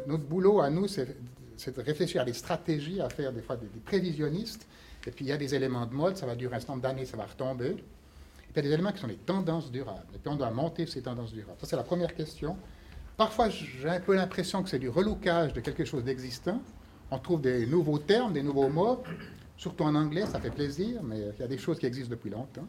Notre 0.06 0.24
boulot 0.24 0.60
à 0.60 0.70
nous, 0.70 0.86
c'est 0.88 1.06
de 1.06 1.80
réfléchir 1.80 2.22
à 2.22 2.24
des 2.24 2.32
stratégies, 2.32 3.00
à 3.00 3.08
faire 3.08 3.32
des 3.32 3.42
fois 3.42 3.56
des, 3.56 3.66
prévisionnistes. 3.84 4.66
Et 5.06 5.10
puis, 5.10 5.24
il 5.24 5.28
y 5.28 5.32
a 5.32 5.36
des 5.36 5.54
éléments 5.54 5.86
de 5.86 5.94
mode, 5.94 6.16
ça 6.16 6.26
va 6.26 6.34
durer 6.34 6.56
un 6.56 6.58
certain 6.58 6.74
nombre 6.74 6.82
d'années, 6.82 7.04
ça 7.04 7.16
va 7.16 7.26
retomber. 7.26 7.70
Et 7.70 8.52
puis, 8.52 8.52
il 8.52 8.56
y 8.56 8.58
a 8.60 8.62
des 8.62 8.72
éléments 8.72 8.92
qui 8.92 9.00
sont 9.00 9.06
des 9.06 9.16
tendances 9.16 9.70
durables. 9.70 10.06
Et 10.14 10.18
puis, 10.18 10.28
on 10.28 10.36
doit 10.36 10.50
monter 10.50 10.86
ces 10.86 11.02
tendances 11.02 11.32
durables. 11.32 11.58
Ça, 11.60 11.66
c'est 11.66 11.76
la 11.76 11.84
première 11.84 12.14
question. 12.14 12.56
Parfois, 13.16 13.48
j'ai 13.48 13.88
un 13.88 14.00
peu 14.00 14.14
l'impression 14.14 14.62
que 14.62 14.68
c'est 14.68 14.78
du 14.78 14.88
relookage 14.88 15.52
de 15.52 15.60
quelque 15.60 15.84
chose 15.84 16.04
d'existant 16.04 16.60
on 17.10 17.18
trouve 17.18 17.40
des 17.40 17.66
nouveaux 17.66 17.98
termes, 17.98 18.32
des 18.32 18.42
nouveaux 18.42 18.68
mots, 18.68 19.02
surtout 19.56 19.84
en 19.84 19.94
anglais, 19.94 20.26
ça 20.26 20.40
fait 20.40 20.50
plaisir, 20.50 21.02
mais 21.02 21.16
il 21.18 21.40
y 21.40 21.44
a 21.44 21.48
des 21.48 21.58
choses 21.58 21.78
qui 21.78 21.86
existent 21.86 22.10
depuis 22.10 22.30
longtemps. 22.30 22.66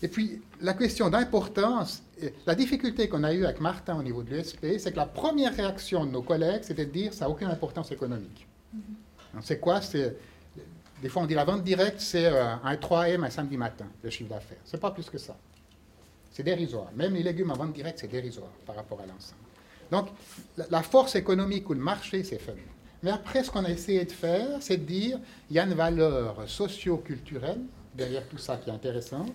Et 0.00 0.08
puis, 0.08 0.40
la 0.60 0.74
question 0.74 1.10
d'importance, 1.10 2.02
la 2.46 2.54
difficulté 2.54 3.08
qu'on 3.08 3.24
a 3.24 3.34
eue 3.34 3.44
avec 3.44 3.60
Martin 3.60 3.98
au 3.98 4.02
niveau 4.02 4.22
de 4.22 4.30
l'USP, 4.30 4.78
c'est 4.78 4.92
que 4.92 4.96
la 4.96 5.06
première 5.06 5.54
réaction 5.54 6.06
de 6.06 6.10
nos 6.12 6.22
collègues, 6.22 6.62
c'était 6.62 6.86
de 6.86 6.92
dire 6.92 7.12
ça 7.12 7.24
n'a 7.24 7.30
aucune 7.30 7.48
importance 7.48 7.90
économique. 7.90 8.46
Mm-hmm. 8.74 9.40
C'est 9.42 9.58
quoi 9.58 9.80
Des 11.02 11.08
fois, 11.08 11.22
on 11.22 11.26
dit 11.26 11.34
la 11.34 11.44
vente 11.44 11.64
directe, 11.64 12.00
c'est 12.00 12.26
euh, 12.26 12.54
un 12.62 12.74
3M 12.74 13.24
un 13.24 13.30
samedi 13.30 13.56
matin, 13.56 13.86
le 14.02 14.10
chiffre 14.10 14.30
d'affaires. 14.30 14.58
C'est 14.64 14.80
pas 14.80 14.92
plus 14.92 15.10
que 15.10 15.18
ça. 15.18 15.36
C'est 16.30 16.44
dérisoire. 16.44 16.92
Même 16.94 17.14
les 17.14 17.24
légumes 17.24 17.50
en 17.50 17.56
vente 17.56 17.72
directe, 17.72 17.98
c'est 17.98 18.10
dérisoire 18.10 18.52
par 18.64 18.76
rapport 18.76 19.00
à 19.00 19.06
l'ensemble. 19.06 19.42
Donc, 19.90 20.08
la 20.70 20.82
force 20.82 21.16
économique 21.16 21.68
ou 21.70 21.74
le 21.74 21.80
marché, 21.80 22.22
c'est 22.22 22.38
faible. 22.38 22.60
Mais 23.02 23.10
après, 23.10 23.44
ce 23.44 23.50
qu'on 23.50 23.64
a 23.64 23.70
essayé 23.70 24.04
de 24.04 24.10
faire, 24.10 24.60
c'est 24.60 24.76
de 24.76 24.84
dire, 24.84 25.18
il 25.50 25.56
y 25.56 25.58
a 25.58 25.64
une 25.64 25.74
valeur 25.74 26.48
socio-culturelle 26.48 27.60
derrière 27.94 28.26
tout 28.28 28.38
ça 28.38 28.56
qui 28.56 28.70
est 28.70 28.72
intéressant. 28.72 29.26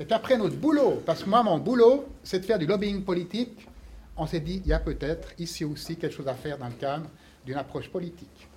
Et 0.00 0.04
puis 0.04 0.14
après, 0.14 0.36
notre 0.36 0.56
boulot, 0.56 1.02
parce 1.06 1.22
que 1.22 1.28
moi, 1.28 1.42
mon 1.42 1.58
boulot, 1.58 2.06
c'est 2.22 2.40
de 2.40 2.44
faire 2.44 2.58
du 2.58 2.66
lobbying 2.66 3.02
politique, 3.04 3.68
on 4.16 4.26
s'est 4.26 4.40
dit, 4.40 4.60
il 4.64 4.68
y 4.68 4.72
a 4.72 4.80
peut-être 4.80 5.28
ici 5.38 5.64
aussi 5.64 5.96
quelque 5.96 6.14
chose 6.14 6.26
à 6.26 6.34
faire 6.34 6.58
dans 6.58 6.66
le 6.66 6.74
cadre 6.74 7.06
d'une 7.44 7.56
approche 7.56 7.88
politique. 7.88 8.48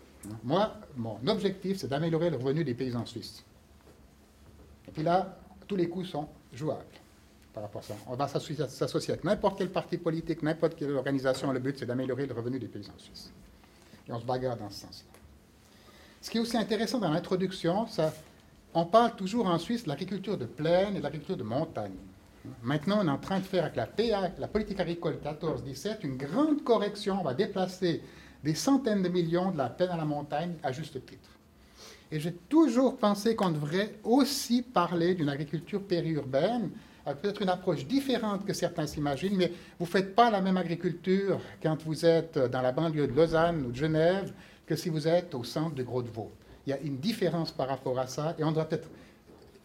Moi, 0.43 0.75
mon 0.95 1.19
objectif, 1.27 1.77
c'est 1.77 1.87
d'améliorer 1.87 2.29
le 2.29 2.37
revenu 2.37 2.63
des 2.63 2.73
paysans 2.73 3.05
suisses. 3.05 3.43
Et 4.87 4.91
puis 4.91 5.03
là, 5.03 5.37
tous 5.67 5.75
les 5.75 5.87
coups 5.87 6.09
sont 6.09 6.27
jouables 6.53 6.83
par 7.53 7.63
rapport 7.63 7.81
à 7.81 7.85
ça. 7.85 7.95
On 8.07 8.15
va 8.15 8.27
s'associer 8.27 9.13
avec 9.13 9.23
n'importe 9.23 9.57
quel 9.59 9.69
parti 9.69 9.97
politique, 9.97 10.41
n'importe 10.41 10.75
quelle 10.75 10.91
organisation. 10.91 11.51
Le 11.51 11.59
but, 11.59 11.77
c'est 11.77 11.85
d'améliorer 11.85 12.25
le 12.25 12.33
revenu 12.33 12.59
des 12.59 12.67
paysans 12.67 12.93
suisses 12.97 13.31
on 14.09 14.19
se 14.19 14.25
bagarre 14.25 14.57
dans 14.57 14.69
ce 14.69 14.81
sens-là. 14.81 15.19
Ce 16.21 16.29
qui 16.29 16.37
est 16.37 16.41
aussi 16.41 16.57
intéressant 16.57 16.99
dans 16.99 17.09
l'introduction, 17.09 17.87
on 18.73 18.85
parle 18.85 19.15
toujours 19.15 19.47
en 19.47 19.57
Suisse 19.57 19.83
de 19.83 19.89
l'agriculture 19.89 20.37
de 20.37 20.45
plaine 20.45 20.95
et 20.95 20.99
de 20.99 21.03
l'agriculture 21.03 21.37
de 21.37 21.43
montagne. 21.43 21.95
Maintenant, 22.63 22.99
on 23.01 23.07
est 23.07 23.11
en 23.11 23.17
train 23.17 23.39
de 23.39 23.43
faire 23.43 23.63
avec 23.63 23.75
la 23.75 23.85
PA, 23.85 24.31
la 24.37 24.47
politique 24.47 24.79
agricole 24.79 25.19
14-17, 25.23 25.97
une 26.03 26.17
grande 26.17 26.63
correction. 26.63 27.19
On 27.19 27.23
va 27.23 27.33
déplacer 27.33 28.01
des 28.43 28.55
centaines 28.55 29.03
de 29.03 29.09
millions 29.09 29.51
de 29.51 29.57
la 29.57 29.69
plaine 29.69 29.89
à 29.89 29.97
la 29.97 30.05
montagne 30.05 30.55
à 30.63 30.71
juste 30.71 31.05
titre. 31.05 31.29
Et 32.11 32.19
j'ai 32.19 32.33
toujours 32.33 32.97
pensé 32.97 33.35
qu'on 33.35 33.51
devrait 33.51 33.95
aussi 34.03 34.61
parler 34.61 35.15
d'une 35.15 35.29
agriculture 35.29 35.81
périurbaine 35.81 36.69
peut-être 37.05 37.41
une 37.41 37.49
approche 37.49 37.85
différente 37.85 38.45
que 38.45 38.53
certains 38.53 38.87
s'imaginent, 38.87 39.37
mais 39.37 39.51
vous 39.79 39.85
ne 39.85 39.89
faites 39.89 40.15
pas 40.15 40.29
la 40.29 40.41
même 40.41 40.57
agriculture 40.57 41.39
quand 41.61 41.81
vous 41.83 42.05
êtes 42.05 42.37
dans 42.37 42.61
la 42.61 42.71
banlieue 42.71 43.07
de 43.07 43.13
Lausanne 43.13 43.65
ou 43.65 43.71
de 43.71 43.75
Genève 43.75 44.31
que 44.65 44.75
si 44.75 44.89
vous 44.89 45.07
êtes 45.07 45.33
au 45.35 45.43
centre 45.43 45.75
de 45.75 45.83
Gros-de-Vaud. 45.83 46.31
Il 46.65 46.69
y 46.69 46.73
a 46.73 46.79
une 46.79 46.97
différence 46.97 47.51
par 47.51 47.67
rapport 47.67 47.97
à 47.99 48.07
ça, 48.07 48.35
et 48.37 48.43
on 48.43 48.51
doit 48.51 48.65
peut-être 48.65 48.89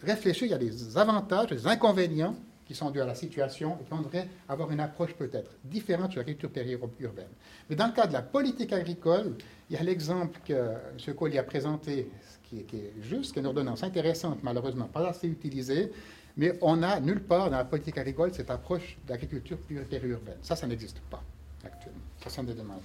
réfléchir, 0.02 0.46
il 0.46 0.50
y 0.50 0.54
a 0.54 0.58
des 0.58 0.96
avantages, 0.96 1.48
des 1.48 1.66
inconvénients 1.66 2.34
qui 2.66 2.74
sont 2.74 2.90
dus 2.90 3.00
à 3.00 3.04
la 3.04 3.14
situation, 3.14 3.78
et 3.80 3.88
qu'on 3.88 4.00
devrait 4.00 4.28
avoir 4.48 4.72
une 4.72 4.80
approche 4.80 5.14
peut-être 5.14 5.52
différente 5.62 6.12
sur 6.12 6.18
l'agriculture 6.18 6.50
périurbaine. 6.50 7.28
Mais 7.70 7.76
dans 7.76 7.86
le 7.86 7.92
cas 7.92 8.08
de 8.08 8.12
la 8.12 8.22
politique 8.22 8.72
agricole, 8.72 9.34
il 9.70 9.76
y 9.76 9.78
a 9.78 9.82
l'exemple 9.84 10.40
que 10.44 10.52
M. 10.52 11.14
Colli 11.14 11.38
a 11.38 11.44
présenté, 11.44 12.10
qui 12.48 12.58
est, 12.58 13.02
juste, 13.02 13.32
qui 13.32 13.38
est 13.38 13.42
une 13.42 13.46
ordonnance 13.46 13.82
intéressante, 13.82 14.38
malheureusement 14.42 14.86
pas 14.86 15.08
assez 15.08 15.28
utilisée, 15.28 15.92
mais 16.36 16.58
on 16.60 16.76
n'a 16.76 17.00
nulle 17.00 17.22
part 17.22 17.50
dans 17.50 17.56
la 17.56 17.64
politique 17.64 17.98
agricole 17.98 18.32
cette 18.32 18.50
approche 18.50 18.96
d'agriculture 19.06 19.58
périurbaine. 19.88 20.38
Ça, 20.42 20.54
ça 20.56 20.66
n'existe 20.66 21.00
pas 21.10 21.22
actuellement. 21.64 22.00
Ça, 22.22 22.30
c'est 22.30 22.40
un 22.40 22.46
élément 22.46 22.80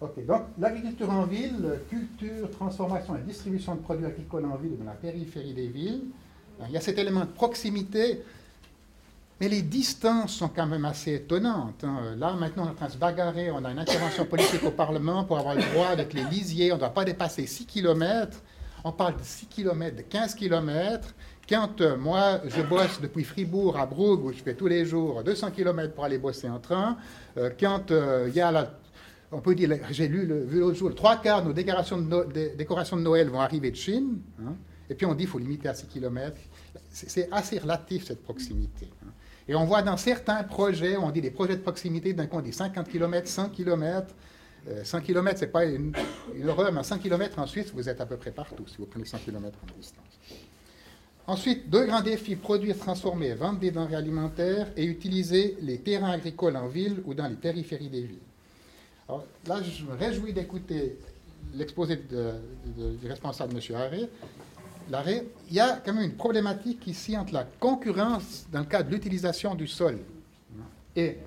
Ok, 0.00 0.24
donc 0.26 0.42
l'agriculture 0.60 1.10
en 1.10 1.24
ville, 1.24 1.80
culture, 1.90 2.48
transformation 2.52 3.16
et 3.16 3.20
distribution 3.22 3.74
de 3.74 3.80
produits 3.80 4.06
agricoles 4.06 4.44
en 4.44 4.54
ville 4.54 4.78
dans 4.78 4.84
la 4.84 4.92
périphérie 4.92 5.54
des 5.54 5.66
villes. 5.66 6.04
Il 6.66 6.72
y 6.72 6.76
a 6.76 6.80
cet 6.80 6.98
élément 6.98 7.24
de 7.24 7.30
proximité. 7.30 8.22
Mais 9.40 9.48
les 9.48 9.62
distances 9.62 10.34
sont 10.34 10.48
quand 10.48 10.66
même 10.66 10.84
assez 10.84 11.14
étonnantes. 11.14 11.84
hein. 11.84 12.16
Là, 12.16 12.32
maintenant, 12.34 12.64
on 12.64 12.66
est 12.66 12.70
en 12.70 12.74
train 12.74 12.86
de 12.86 12.92
se 12.92 12.98
bagarrer. 12.98 13.50
On 13.52 13.64
a 13.64 13.70
une 13.70 13.78
intervention 13.78 14.24
politique 14.24 14.64
au 14.64 14.72
Parlement 14.72 15.24
pour 15.24 15.38
avoir 15.38 15.54
le 15.54 15.62
droit 15.62 15.86
avec 15.88 16.12
les 16.12 16.24
lisiers. 16.24 16.72
On 16.72 16.74
ne 16.74 16.80
doit 16.80 16.90
pas 16.90 17.04
dépasser 17.04 17.46
6 17.46 17.66
km. 17.66 18.42
On 18.84 18.90
parle 18.92 19.16
de 19.16 19.22
6 19.22 19.46
km, 19.46 19.96
de 19.96 20.02
15 20.02 20.34
km. 20.34 21.14
Quand 21.48 21.80
euh, 21.80 21.96
moi, 21.96 22.40
je 22.46 22.62
bosse 22.62 23.00
depuis 23.00 23.24
Fribourg 23.24 23.78
à 23.78 23.86
Brugge, 23.86 24.20
où 24.24 24.32
je 24.32 24.42
fais 24.42 24.54
tous 24.54 24.66
les 24.66 24.84
jours 24.84 25.22
200 25.22 25.52
km 25.52 25.94
pour 25.94 26.04
aller 26.04 26.18
bosser 26.18 26.48
en 26.48 26.58
train, 26.58 26.96
euh, 27.36 27.50
quand 27.58 27.90
euh, 27.90 28.26
il 28.28 28.34
y 28.34 28.40
a 28.40 28.50
la 28.50 28.74
on 29.30 29.40
peut 29.40 29.54
dire, 29.54 29.70
j'ai 29.90 30.08
lu 30.08 30.26
vu 30.46 30.58
l'autre 30.60 30.78
jour, 30.78 30.94
trois 30.94 31.16
quarts 31.16 31.42
de 31.42 31.48
nos 31.48 31.52
décorations 31.52 31.98
de, 31.98 33.02
Noël 33.02 33.28
vont 33.28 33.40
arriver 33.40 33.70
de 33.70 33.76
Chine, 33.76 34.20
hein, 34.40 34.54
et 34.88 34.94
puis 34.94 35.04
on 35.04 35.12
dit 35.12 35.24
qu'il 35.24 35.28
faut 35.28 35.38
limiter 35.38 35.68
à 35.68 35.74
6 35.74 35.86
km. 35.86 36.34
C'est 36.90 37.10
c'est 37.10 37.28
assez 37.30 37.58
relatif 37.58 38.06
cette 38.06 38.22
proximité. 38.22 38.88
hein. 39.04 39.10
Et 39.48 39.54
on 39.54 39.64
voit 39.64 39.82
dans 39.82 39.96
certains 39.96 40.42
projets, 40.44 40.96
on 40.96 41.10
dit 41.10 41.22
des 41.22 41.30
projets 41.30 41.56
de 41.56 41.62
proximité, 41.62 42.12
d'un 42.12 42.26
coup 42.26 42.36
on 42.36 42.42
dit 42.42 42.52
50 42.52 42.88
km, 42.88 43.26
100 43.26 43.48
km. 43.50 44.14
100 44.84 45.00
km, 45.00 45.38
ce 45.38 45.44
n'est 45.44 45.50
pas 45.50 45.64
une, 45.64 45.94
horreur, 46.46 46.70
mais 46.72 46.80
en 46.80 46.82
100 46.82 46.98
km 46.98 47.38
en 47.38 47.46
Suisse, 47.46 47.72
vous 47.74 47.88
êtes 47.88 48.00
à 48.00 48.06
peu 48.06 48.16
près 48.16 48.30
partout, 48.30 48.66
si 48.66 48.76
vous 48.76 48.86
prenez 48.86 49.06
100 49.06 49.18
km 49.18 49.58
en 49.62 49.78
distance. 49.78 50.04
Ensuite, 51.26 51.70
deux 51.70 51.86
grands 51.86 52.02
défis, 52.02 52.36
produire, 52.36 52.76
transformer, 52.76 53.34
vendre 53.34 53.60
des 53.60 53.70
denrées 53.70 53.94
alimentaires 53.94 54.68
et 54.76 54.84
utiliser 54.84 55.56
les 55.62 55.78
terrains 55.78 56.10
agricoles 56.10 56.56
en 56.56 56.68
ville 56.68 57.02
ou 57.04 57.14
dans 57.14 57.28
les 57.28 57.36
périphéries 57.36 57.88
des 57.88 58.02
villes. 58.02 58.18
Alors, 59.08 59.24
là, 59.46 59.62
je 59.62 59.84
me 59.84 59.94
réjouis 59.94 60.32
d'écouter 60.32 60.98
l'exposé 61.54 61.96
du 61.96 63.06
responsable, 63.06 63.54
M. 63.56 63.76
Haré. 63.76 64.08
Il 64.90 65.54
y 65.54 65.60
a 65.60 65.80
quand 65.84 65.92
même 65.92 66.04
une 66.04 66.16
problématique 66.16 66.86
ici 66.86 67.16
entre 67.16 67.34
la 67.34 67.44
concurrence 67.60 68.46
dans 68.50 68.60
le 68.60 68.64
cadre 68.64 68.88
de 68.88 68.94
l'utilisation 68.94 69.54
du 69.54 69.66
sol. 69.66 69.98
Et 70.96 71.18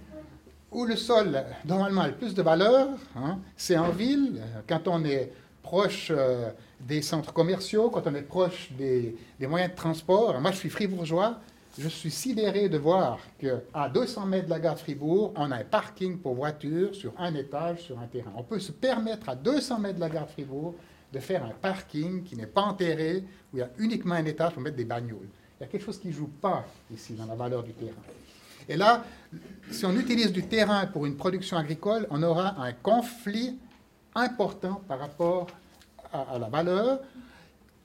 où 0.72 0.86
le 0.86 0.96
sol, 0.96 1.44
normalement, 1.65 2.01
a 2.01 2.08
le 2.08 2.15
plus 2.15 2.34
de 2.34 2.41
valeur, 2.41 2.89
hein, 3.15 3.39
c'est 3.58 3.77
en 3.77 3.89
ville, 3.89 4.41
quand 4.68 4.88
on 4.88 5.03
est 5.03 5.32
proche 5.62 6.12
euh, 6.12 6.50
des 6.80 7.01
centres 7.01 7.34
commerciaux, 7.34 7.89
quand 7.89 8.08
on 8.08 8.15
est 8.15 8.22
proche 8.22 8.72
des, 8.77 9.15
des 9.39 9.48
moyens 9.48 9.72
de 9.72 9.75
transport. 9.75 10.39
Moi, 10.39 10.51
je 10.51 10.58
suis 10.58 10.70
fribourgeois. 10.70 11.39
Je 11.80 11.88
suis 11.88 12.12
sidéré 12.12 12.68
de 12.68 12.77
voir 12.77 13.20
qu'à 13.39 13.88
200 13.88 14.25
mètres 14.25 14.46
de 14.46 14.50
la 14.50 14.60
gare 14.60 14.75
de 14.75 14.80
Fribourg, 14.80 15.32
on 15.38 15.51
a 15.51 15.56
un 15.56 15.63
parking 15.63 16.18
pour 16.18 16.36
voitures 16.36 16.94
sur 16.94 17.13
un 17.18 17.34
étage, 17.34 17.84
sur 17.84 17.98
un 17.98 18.08
terrain. 18.08 18.34
On 18.36 18.44
peut 18.44 18.60
se 18.60 18.74
permettre 18.74 19.30
à 19.30 19.36
200 19.36 19.80
mètres 19.80 19.96
de 19.96 20.01
la 20.01 20.10
gare 20.10 20.25
de 20.25 20.32
Fribourg 20.32 20.75
de 21.12 21.20
faire 21.20 21.44
un 21.44 21.51
parking 21.51 22.24
qui 22.24 22.36
n'est 22.36 22.48
pas 22.48 22.62
enterré, 22.62 23.24
où 23.53 23.58
il 23.58 23.60
y 23.60 23.63
a 23.63 23.70
uniquement 23.77 24.15
un 24.15 24.25
étage 24.25 24.53
pour 24.53 24.62
mettre 24.62 24.77
des 24.77 24.86
bagnoles. 24.86 25.27
Il 25.60 25.63
y 25.63 25.65
a 25.65 25.68
quelque 25.68 25.84
chose 25.84 26.00
qui 26.00 26.08
ne 26.08 26.13
joue 26.13 26.30
pas 26.41 26.65
ici 26.94 27.13
dans 27.13 27.25
la 27.25 27.36
valeur 27.36 27.63
du 27.63 27.74
terrain. 27.74 27.91
Et 28.68 28.77
là, 28.77 29.03
si 29.70 29.86
on 29.86 29.96
utilise 29.96 30.32
du 30.32 30.44
terrain 30.44 30.86
pour 30.88 31.06
une 31.06 31.15
production 31.15 31.58
agricole, 31.58 32.08
on 32.10 32.24
aura 32.24 32.62
un 32.62 32.74
conflit 32.74 33.60
important 34.15 34.82
par 34.88 35.00
rapport 35.00 35.48
à, 36.13 36.38
la 36.39 36.50
valeur. 36.50 37.00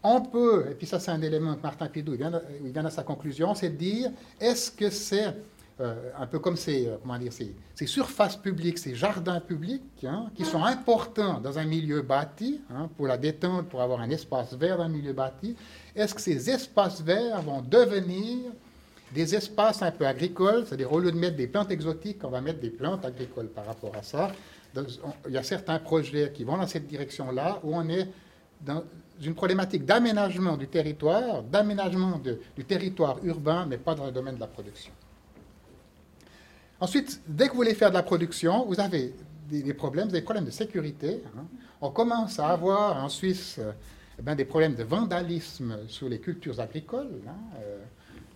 On 0.02 0.20
peut, 0.20 0.66
et 0.70 0.74
puis 0.74 0.86
ça 0.86 1.00
c'est 1.00 1.10
un 1.10 1.22
élément 1.22 1.54
que 1.54 1.62
Martin 1.62 1.88
Pidou 1.88 2.14
il 2.14 2.72
vient 2.72 2.84
à 2.84 2.90
sa 2.90 3.02
conclusion, 3.02 3.54
c'est 3.54 3.70
de 3.70 3.76
dire 3.76 4.10
est-ce 4.40 4.70
que 4.70 4.90
c'est 4.90 5.34
euh, 5.78 6.10
un 6.18 6.26
peu 6.26 6.38
comme 6.38 6.56
ces, 6.56 6.86
euh, 6.86 6.96
comment 7.02 7.18
dire, 7.18 7.34
ces, 7.34 7.54
ces 7.74 7.86
surfaces 7.86 8.36
publiques, 8.36 8.78
ces 8.78 8.94
jardins 8.94 9.40
publics, 9.40 10.04
hein, 10.04 10.30
qui 10.34 10.46
sont 10.46 10.64
importants 10.64 11.38
dans 11.38 11.58
un 11.58 11.66
milieu 11.66 12.00
bâti, 12.00 12.62
hein, 12.70 12.88
pour 12.96 13.06
la 13.06 13.18
détente, 13.18 13.68
pour 13.68 13.82
avoir 13.82 14.00
un 14.00 14.08
espace 14.08 14.54
vert 14.54 14.78
dans 14.78 14.84
un 14.84 14.88
milieu 14.88 15.12
bâti, 15.12 15.54
est-ce 15.94 16.14
que 16.14 16.20
ces 16.22 16.48
espaces 16.48 17.02
verts 17.02 17.42
vont 17.42 17.60
devenir 17.60 18.52
des 19.12 19.34
espaces 19.34 19.82
un 19.82 19.90
peu 19.90 20.06
agricoles, 20.06 20.64
c'est-à-dire 20.66 20.90
au 20.90 20.98
lieu 20.98 21.12
de 21.12 21.18
mettre 21.18 21.36
des 21.36 21.46
plantes 21.46 21.70
exotiques, 21.70 22.24
on 22.24 22.30
va 22.30 22.40
mettre 22.40 22.60
des 22.60 22.70
plantes 22.70 23.04
agricoles 23.04 23.48
par 23.48 23.66
rapport 23.66 23.94
à 23.96 24.02
ça. 24.02 24.32
Il 24.74 25.34
y 25.34 25.36
a 25.36 25.42
certains 25.42 25.78
projets 25.78 26.32
qui 26.32 26.44
vont 26.44 26.56
dans 26.56 26.66
cette 26.66 26.86
direction-là, 26.86 27.60
où 27.62 27.76
on 27.76 27.86
est 27.90 28.08
dans 28.62 28.82
une 29.20 29.34
problématique 29.34 29.84
d'aménagement 29.84 30.56
du 30.56 30.68
territoire, 30.68 31.42
d'aménagement 31.42 32.18
du 32.18 32.64
territoire 32.64 33.18
urbain, 33.22 33.66
mais 33.68 33.76
pas 33.76 33.94
dans 33.94 34.06
le 34.06 34.12
domaine 34.12 34.36
de 34.36 34.40
la 34.40 34.46
production. 34.46 34.92
Ensuite, 36.80 37.20
dès 37.26 37.46
que 37.46 37.50
vous 37.52 37.56
voulez 37.58 37.74
faire 37.74 37.90
de 37.90 37.94
la 37.94 38.02
production, 38.02 38.64
vous 38.66 38.78
avez 38.80 39.14
des, 39.48 39.62
des 39.62 39.74
problèmes, 39.74 40.08
des 40.08 40.20
problèmes 40.22 40.44
de 40.44 40.50
sécurité. 40.50 41.22
hein. 41.36 41.44
On 41.80 41.90
commence 41.90 42.38
à 42.38 42.48
avoir 42.48 43.02
en 43.02 43.08
Suisse 43.08 43.56
euh, 43.58 43.72
eh 44.18 44.22
ben, 44.22 44.34
des 44.34 44.44
problèmes 44.44 44.74
de 44.74 44.82
vandalisme 44.82 45.78
sur 45.88 46.08
les 46.08 46.18
cultures 46.18 46.60
agricoles. 46.60 47.20
hein. 47.26 47.32
Euh, 47.60 47.78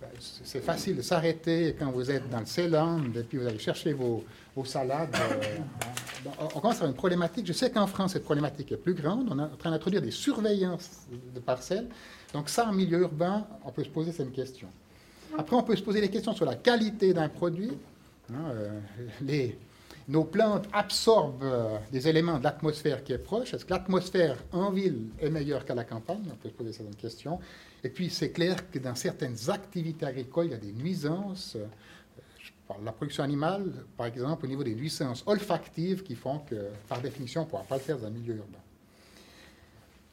ben, 0.01 0.09
c'est 0.19 0.65
facile 0.65 0.97
de 0.97 1.03
s'arrêter 1.03 1.77
quand 1.79 1.91
vous 1.91 2.11
êtes 2.11 2.29
dans 2.31 2.41
le 2.41 2.47
Ceylan, 2.47 3.03
et 3.15 3.23
puis 3.23 3.37
vous 3.37 3.47
allez 3.47 3.59
chercher 3.59 3.93
vos, 3.93 4.25
salades. 4.65 5.15
euh, 5.15 5.59
hein. 6.27 6.31
On 6.41 6.61
commence 6.61 6.75
à 6.75 6.77
avoir 6.79 6.91
une 6.91 6.97
problématique. 6.97 7.47
Je 7.47 7.53
sais 7.55 7.71
qu'en 7.71 7.87
France, 7.87 8.13
cette 8.13 8.25
problématique 8.25 8.73
est 8.73 8.77
plus 8.77 8.95
grande. 8.95 9.27
On 9.31 9.39
est 9.39 9.43
en 9.43 9.57
train 9.57 9.71
d'introduire 9.71 10.03
des 10.03 10.11
surveillances 10.11 11.07
de 11.35 11.41
parcelles. 11.41 11.89
Donc 12.35 12.49
ça, 12.51 12.69
en 12.69 12.73
milieu 12.73 13.01
urbain, 13.01 13.47
on 13.65 13.71
peut 13.73 13.85
se 13.85 13.89
poser 13.89 14.13
cette 14.13 14.33
question. 14.33 14.69
Après, 15.39 15.57
on 15.57 15.63
peut 15.63 15.77
se 15.77 15.83
poser 15.83 16.01
des 16.03 16.09
questions 16.11 16.35
sur 16.35 16.45
la 16.45 16.57
qualité 16.57 17.13
d'un 17.15 17.29
produit. 17.29 17.73
Hein, 18.35 18.53
euh, 18.55 19.49
nos 20.09 20.25
plantes 20.25 20.69
absorbent 20.73 21.43
euh, 21.43 21.79
des 21.93 22.09
éléments 22.09 22.39
de 22.39 22.45
l'atmosphère 22.45 23.05
qui 23.05 23.13
est 23.13 23.19
proche. 23.19 23.55
Est-ce 23.55 23.65
que 23.65 23.71
l'atmosphère 23.71 24.37
en 24.53 24.71
ville 24.71 25.09
est 25.21 25.31
meilleure 25.31 25.65
qu'à 25.65 25.75
la 25.75 25.85
campagne? 25.85 26.25
On 26.33 26.37
peut 26.37 26.49
se 26.49 26.55
poser 26.55 26.73
cette 26.73 26.97
question. 26.97 27.39
Et 27.85 27.89
puis, 27.89 28.11
c'est 28.11 28.31
clair 28.31 28.71
que 28.71 28.79
dans 28.79 28.95
certaines 28.95 29.37
activités 29.49 30.07
agricoles, 30.07 30.47
il 30.47 30.51
y 30.53 30.55
a 30.55 30.59
des 30.59 30.73
nuisances. 30.73 31.57
euh, 31.57 31.65
la 32.85 32.93
production 32.93 33.25
animale, 33.25 33.73
par 33.97 34.07
exemple, 34.07 34.47
au 34.47 34.49
niveau 34.49 34.63
des 34.63 34.75
nuisances 34.75 35.25
olfactives 35.27 36.05
qui 36.05 36.15
font 36.15 36.39
que, 36.41 36.69
par 36.89 37.01
définition, 37.01 37.43
on 37.43 37.45
ne 37.45 37.51
pourra 37.51 37.65
pas 37.65 37.77
le 37.77 37.81
faire 37.81 37.99
dans 37.99 38.07
un 38.07 38.11
milieu 38.11 38.37
urbain. 38.37 38.59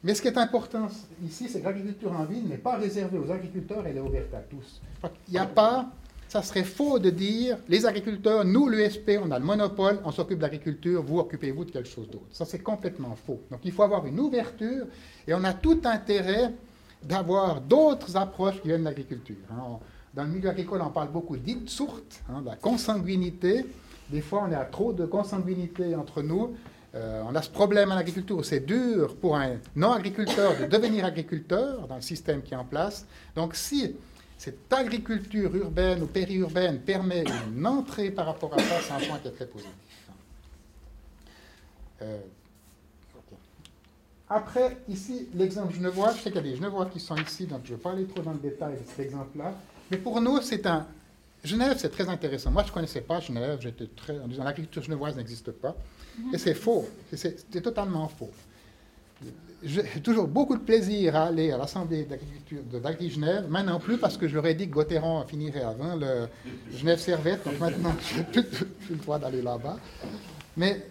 Mais 0.02 0.14
ce 0.14 0.22
qui 0.22 0.28
est 0.28 0.38
important 0.38 0.88
ici, 1.24 1.48
c'est 1.48 1.60
que 1.60 1.64
l'agriculture 1.64 2.12
en 2.12 2.24
ville 2.24 2.46
n'est 2.48 2.58
pas 2.58 2.76
réservée 2.76 3.18
aux 3.18 3.30
agriculteurs, 3.30 3.84
elle 3.86 3.96
est 3.96 4.00
ouverte 4.00 4.32
à 4.32 4.40
tous. 4.40 4.80
Il 5.28 5.32
n'y 5.32 5.38
a 5.38 5.46
pas, 5.46 5.90
ça 6.28 6.42
serait 6.42 6.64
faux 6.64 6.98
de 6.98 7.10
dire, 7.10 7.56
les 7.68 7.86
agriculteurs, 7.86 8.44
nous, 8.44 8.68
l'USP, 8.68 9.18
on 9.22 9.30
a 9.30 9.38
le 9.38 9.44
monopole, 9.44 9.98
on 10.04 10.12
s'occupe 10.12 10.38
de 10.38 10.42
l'agriculture, 10.42 11.02
vous 11.02 11.18
occupez-vous 11.18 11.64
de 11.64 11.70
quelque 11.70 11.88
chose 11.88 12.08
d'autre. 12.08 12.26
Ça, 12.30 12.44
c'est 12.44 12.58
complètement 12.58 13.16
faux. 13.26 13.40
Donc 13.50 13.60
il 13.64 13.72
faut 13.72 13.82
avoir 13.82 14.06
une 14.06 14.20
ouverture 14.20 14.86
et 15.26 15.32
on 15.32 15.42
a 15.44 15.54
tout 15.54 15.80
intérêt 15.84 16.52
d'avoir 17.02 17.60
d'autres 17.60 18.16
approches 18.16 18.60
qui 18.60 18.68
viennent 18.68 18.80
de 18.80 18.86
l'agriculture. 18.86 19.36
hein. 19.50 19.78
Dans 20.14 20.24
le 20.24 20.30
milieu 20.30 20.50
agricole, 20.50 20.80
on 20.82 20.90
parle 20.90 21.10
beaucoup 21.10 21.36
d'itsourte, 21.36 22.22
hein, 22.28 22.40
de 22.42 22.46
la 22.46 22.56
consanguinité. 22.56 23.64
Des 24.10 24.20
fois, 24.20 24.46
on 24.48 24.52
à 24.52 24.64
trop 24.64 24.92
de 24.92 25.06
consanguinité 25.06 25.94
entre 25.94 26.22
nous. 26.22 26.54
Euh, 26.94 27.22
on 27.28 27.34
a 27.34 27.42
ce 27.42 27.50
problème 27.50 27.92
en 27.92 27.96
agriculture 27.96 28.42
c'est 28.44 28.64
dur 28.64 29.14
pour 29.16 29.36
un 29.36 29.56
non-agriculteur 29.76 30.58
de 30.58 30.64
devenir 30.64 31.04
agriculteur 31.04 31.86
dans 31.86 31.96
le 31.96 32.00
système 32.00 32.42
qui 32.42 32.54
est 32.54 32.56
en 32.56 32.64
place. 32.64 33.06
Donc 33.36 33.54
si 33.54 33.94
cette 34.38 34.72
agriculture 34.72 35.54
urbaine 35.56 36.02
ou 36.02 36.06
périurbaine 36.06 36.80
permet 36.80 37.24
une 37.52 37.66
entrée 37.66 38.12
par 38.12 38.26
rapport 38.26 38.54
à 38.54 38.58
ça, 38.58 38.76
c'est 38.80 38.92
un 38.92 39.08
point 39.08 39.18
qui 39.18 39.28
est 39.28 39.32
très 39.32 39.46
positif. 39.46 39.72
Euh. 42.02 42.20
Après, 44.30 44.76
ici, 44.88 45.28
l'exemple 45.34 45.74
genevois, 45.74 46.12
je 46.12 46.18
sais 46.18 46.30
qu'il 46.30 46.36
y 46.36 46.38
a 46.38 46.50
des 46.50 46.56
genevois 46.56 46.86
qui 46.86 47.00
sont 47.00 47.16
ici, 47.16 47.46
donc 47.46 47.62
je 47.64 47.72
ne 47.72 47.76
vais 47.76 47.82
pas 47.82 47.92
aller 47.92 48.06
trop 48.06 48.22
dans 48.22 48.32
le 48.32 48.38
détail 48.38 48.74
de 48.74 48.86
cet 48.86 49.00
exemple-là. 49.00 49.54
Mais 49.90 49.96
pour 49.96 50.20
nous, 50.20 50.40
c'est 50.42 50.66
un... 50.66 50.86
Genève, 51.42 51.76
c'est 51.78 51.88
très 51.88 52.08
intéressant. 52.08 52.50
Moi, 52.50 52.62
je 52.62 52.68
ne 52.68 52.74
connaissais 52.74 53.00
pas 53.00 53.20
Genève, 53.20 53.58
j'étais 53.60 53.86
très... 53.86 54.20
en 54.20 54.28
disant 54.28 54.44
l'agriculture 54.44 54.82
genevoise 54.82 55.16
n'existe 55.16 55.50
pas. 55.50 55.74
Et 56.32 56.38
c'est 56.38 56.54
faux, 56.54 56.86
c'est 57.12 57.62
totalement 57.62 58.06
faux. 58.08 58.30
J'ai 59.62 59.82
toujours 60.04 60.28
beaucoup 60.28 60.56
de 60.56 60.62
plaisir 60.62 61.16
à 61.16 61.24
aller 61.24 61.50
à 61.50 61.58
l'Assemblée 61.58 62.04
d'agriculture 62.04 62.62
de 62.70 62.78
d'Agri-Genève, 62.78 63.46
maintenant 63.48 63.80
plus 63.80 63.98
parce 63.98 64.16
que 64.16 64.26
ai 64.46 64.54
dit 64.54 64.68
que 64.68 64.74
Gauthieron 64.74 65.24
finirait 65.26 65.62
avant 65.62 65.96
le 65.96 66.28
Genève 66.72 66.98
Servette, 66.98 67.44
donc 67.44 67.58
maintenant 67.58 67.94
je 68.12 68.18
n'ai 68.18 68.24
plus, 68.24 68.44
plus 68.44 68.94
le 68.94 68.96
droit 68.96 69.18
d'aller 69.18 69.42
là-bas. 69.42 69.76
Mais 70.56 70.86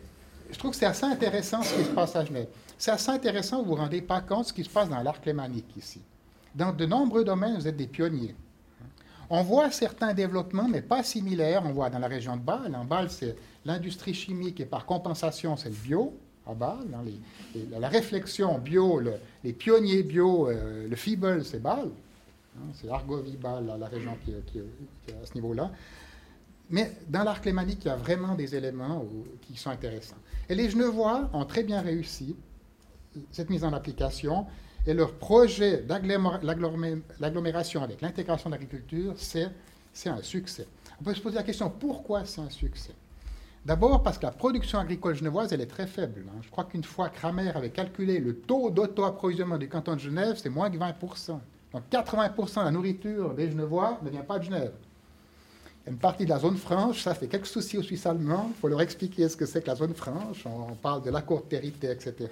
je 0.51 0.57
trouve 0.57 0.71
que 0.71 0.77
c'est 0.77 0.86
assez 0.86 1.05
intéressant 1.05 1.62
ce 1.62 1.75
qui 1.75 1.83
se 1.83 1.91
passe 1.91 2.15
à 2.15 2.25
Genève. 2.25 2.47
C'est 2.77 2.91
assez 2.91 3.09
intéressant, 3.09 3.57
vous 3.57 3.71
ne 3.71 3.75
vous 3.75 3.81
rendez 3.81 4.01
pas 4.01 4.21
compte 4.21 4.43
de 4.43 4.47
ce 4.47 4.53
qui 4.53 4.63
se 4.63 4.69
passe 4.69 4.89
dans 4.89 5.01
l'arc 5.01 5.25
lémanique 5.25 5.75
ici. 5.77 6.01
Dans 6.53 6.74
de 6.74 6.86
nombreux 6.86 7.24
domaines, 7.24 7.55
vous 7.55 7.67
êtes 7.67 7.77
des 7.77 7.88
pionniers. 7.88 8.36
On 9.29 9.43
voit 9.43 9.71
certains 9.71 10.13
développements, 10.13 10.67
mais 10.69 10.81
pas 10.81 11.03
similaires. 11.03 11.63
On 11.65 11.71
voit 11.71 11.89
dans 11.89 12.00
la 12.00 12.07
région 12.07 12.38
de 12.38 12.41
Bâle. 12.41 12.75
En 12.75 12.86
Bâle, 12.86 13.09
c'est 13.09 13.36
l'industrie 13.65 14.13
chimique 14.13 14.59
et 14.62 14.65
par 14.65 14.86
compensation, 14.86 15.57
c'est 15.57 15.69
le 15.69 15.75
bio. 15.75 16.17
À 16.48 16.54
Bâle, 16.54 16.88
la 17.72 17.89
réflexion 17.89 18.58
bio, 18.60 19.00
le- 19.00 19.13
les 19.44 19.54
pionniers 19.54 20.04
bio, 20.04 20.50
euh, 20.50 20.88
le 20.88 20.96
FIBEL, 20.96 21.44
c'est 21.44 21.62
Bâle. 21.62 21.89
Hein, 22.58 22.62
c'est 22.74 22.89
Argovie, 22.89 23.36
Bâle, 23.38 23.66
la, 23.80 23.88
région 23.88 24.16
qui, 24.24 24.32
est- 24.32 25.12
à 25.22 25.25
ce 25.25 25.34
niveau-là. 25.36 25.72
Mais 26.70 26.92
dans 27.10 27.24
l'arc 27.24 27.46
lémanique, 27.46 27.80
il 27.86 27.88
y 27.88 27.92
a 27.92 27.96
vraiment 27.96 28.36
des 28.36 28.56
éléments 28.56 29.06
qui 29.42 29.58
sont 29.58 29.70
intéressants. 29.70 30.16
Et 30.50 30.56
les 30.56 30.70
Genevois 30.70 31.30
ont 31.34 31.46
très 31.46 31.63
bien 31.63 31.82
réussi 31.82 32.36
cette 33.32 33.50
mise 33.50 33.63
en 33.63 33.74
application. 33.74 34.46
Et 34.86 34.94
leur 34.94 35.13
projet 35.13 35.84
d'agglomér- 35.84 36.42
l'agglomé- 36.44 37.01
l'agglomération 37.20 37.84
avec 37.84 38.01
l'intégration 38.01 38.50
de 38.50 38.56
l'agriculture, 38.56 39.13
c'est 39.18 39.50
un 40.10 40.22
succès. 40.22 40.66
On 41.01 41.04
peut 41.04 41.13
se 41.13 41.22
poser 41.22 41.36
la 41.36 41.44
question 41.44 41.70
pourquoi 41.70 42.24
c'est 42.25 42.42
un 42.42 42.50
succès? 42.50 42.94
D'abord 43.67 44.01
parce 44.01 44.17
que 44.17 44.25
la 44.25 44.31
production 44.31 44.79
agricole 44.79 45.13
genevoise, 45.13 45.51
elle 45.51 45.59
est 45.59 45.65
très 45.65 45.88
faible. 45.88 46.24
Hein. 46.29 46.39
Je 46.41 46.50
crois 46.50 46.63
qu'une 46.63 46.86
fois 46.86 47.09
Kramer 47.09 47.51
avait 47.53 47.69
calculé 47.69 48.17
le 48.19 48.33
taux 48.33 48.69
d'auto-approvisionnement 48.69 49.57
du 49.57 49.67
canton 49.67 49.95
de 49.95 50.00
Genève, 50.00 50.39
c'est 50.41 50.47
moins 50.47 50.69
que 50.69 50.77
20%. 50.77 51.38
Donc 51.74 51.83
80% 51.91 52.59
de 52.59 52.63
la 52.63 52.71
nourriture 52.71 53.33
des 53.33 53.51
Genevois 53.51 54.00
ne 54.03 54.09
vient 54.09 54.21
pas 54.21 54.39
de 54.39 54.45
Genève. 54.45 54.71
Une 55.86 55.97
partie 55.97 56.24
de 56.24 56.29
la 56.29 56.39
zone 56.39 56.55
franche, 56.55 57.03
ça 57.03 57.13
fait 57.13 57.27
quelques 57.27 57.47
soucis 57.47 57.77
aux 57.77 57.83
Suisses 57.83 58.05
allemands. 58.05 58.45
Il 58.55 58.55
faut 58.62 58.69
leur 58.69 58.79
expliquer 58.79 59.27
ce 59.27 59.36
que 59.36 59.45
c'est 59.45 59.62
que 59.62 59.67
la 59.67 59.75
zone 59.75 59.93
franche. 59.93 60.45
On 60.45 60.74
parle 60.75 61.01
de 61.01 61.09
l'accord 61.09 61.45
territoire, 61.45 61.91
etc. 61.91 62.29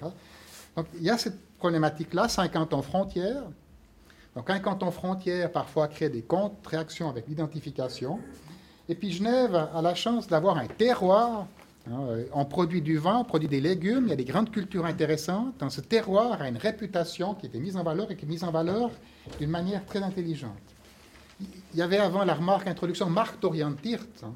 Donc 0.74 0.86
il 0.94 1.02
y 1.02 1.10
a 1.10 1.18
cette 1.18 1.38
problématique-là, 1.58 2.28
c'est 2.30 2.40
un 2.40 2.48
canton 2.48 2.80
frontière. 2.80 3.42
Donc 4.34 4.48
un 4.48 4.58
canton 4.58 4.90
frontière 4.90 5.52
parfois 5.52 5.88
crée 5.88 6.08
des 6.08 6.22
contre-réactions 6.22 7.10
avec 7.10 7.28
l'identification. 7.28 8.20
Et 8.88 8.94
puis 8.94 9.12
Genève 9.12 9.54
a 9.54 9.82
la 9.82 9.94
chance 9.94 10.28
d'avoir 10.28 10.58
un 10.58 10.66
terroir. 10.66 11.46
Hein, 11.90 12.24
on 12.32 12.44
produit 12.44 12.82
du 12.82 12.98
vin, 12.98 13.18
on 13.18 13.24
produit 13.24 13.48
des 13.48 13.60
légumes, 13.60 14.04
il 14.04 14.10
y 14.10 14.12
a 14.12 14.16
des 14.16 14.24
grandes 14.24 14.50
cultures 14.50 14.86
intéressantes. 14.86 15.54
Dans 15.58 15.70
ce 15.70 15.80
terroir 15.80 16.40
a 16.40 16.48
une 16.48 16.56
réputation 16.56 17.34
qui 17.34 17.46
était 17.46 17.58
mise 17.58 17.76
en 17.76 17.82
valeur 17.82 18.10
et 18.10 18.16
qui 18.16 18.24
est 18.24 18.28
mise 18.28 18.44
en 18.44 18.50
valeur 18.50 18.90
d'une 19.38 19.50
manière 19.50 19.84
très 19.84 20.02
intelligente. 20.02 20.50
Il 21.40 21.78
y 21.78 21.82
avait 21.82 21.98
avant 21.98 22.24
la 22.24 22.34
remarque 22.34 22.66
introduction 22.66 23.10
Markt 23.10 23.44
orientiert. 23.44 24.00
Hein. 24.22 24.32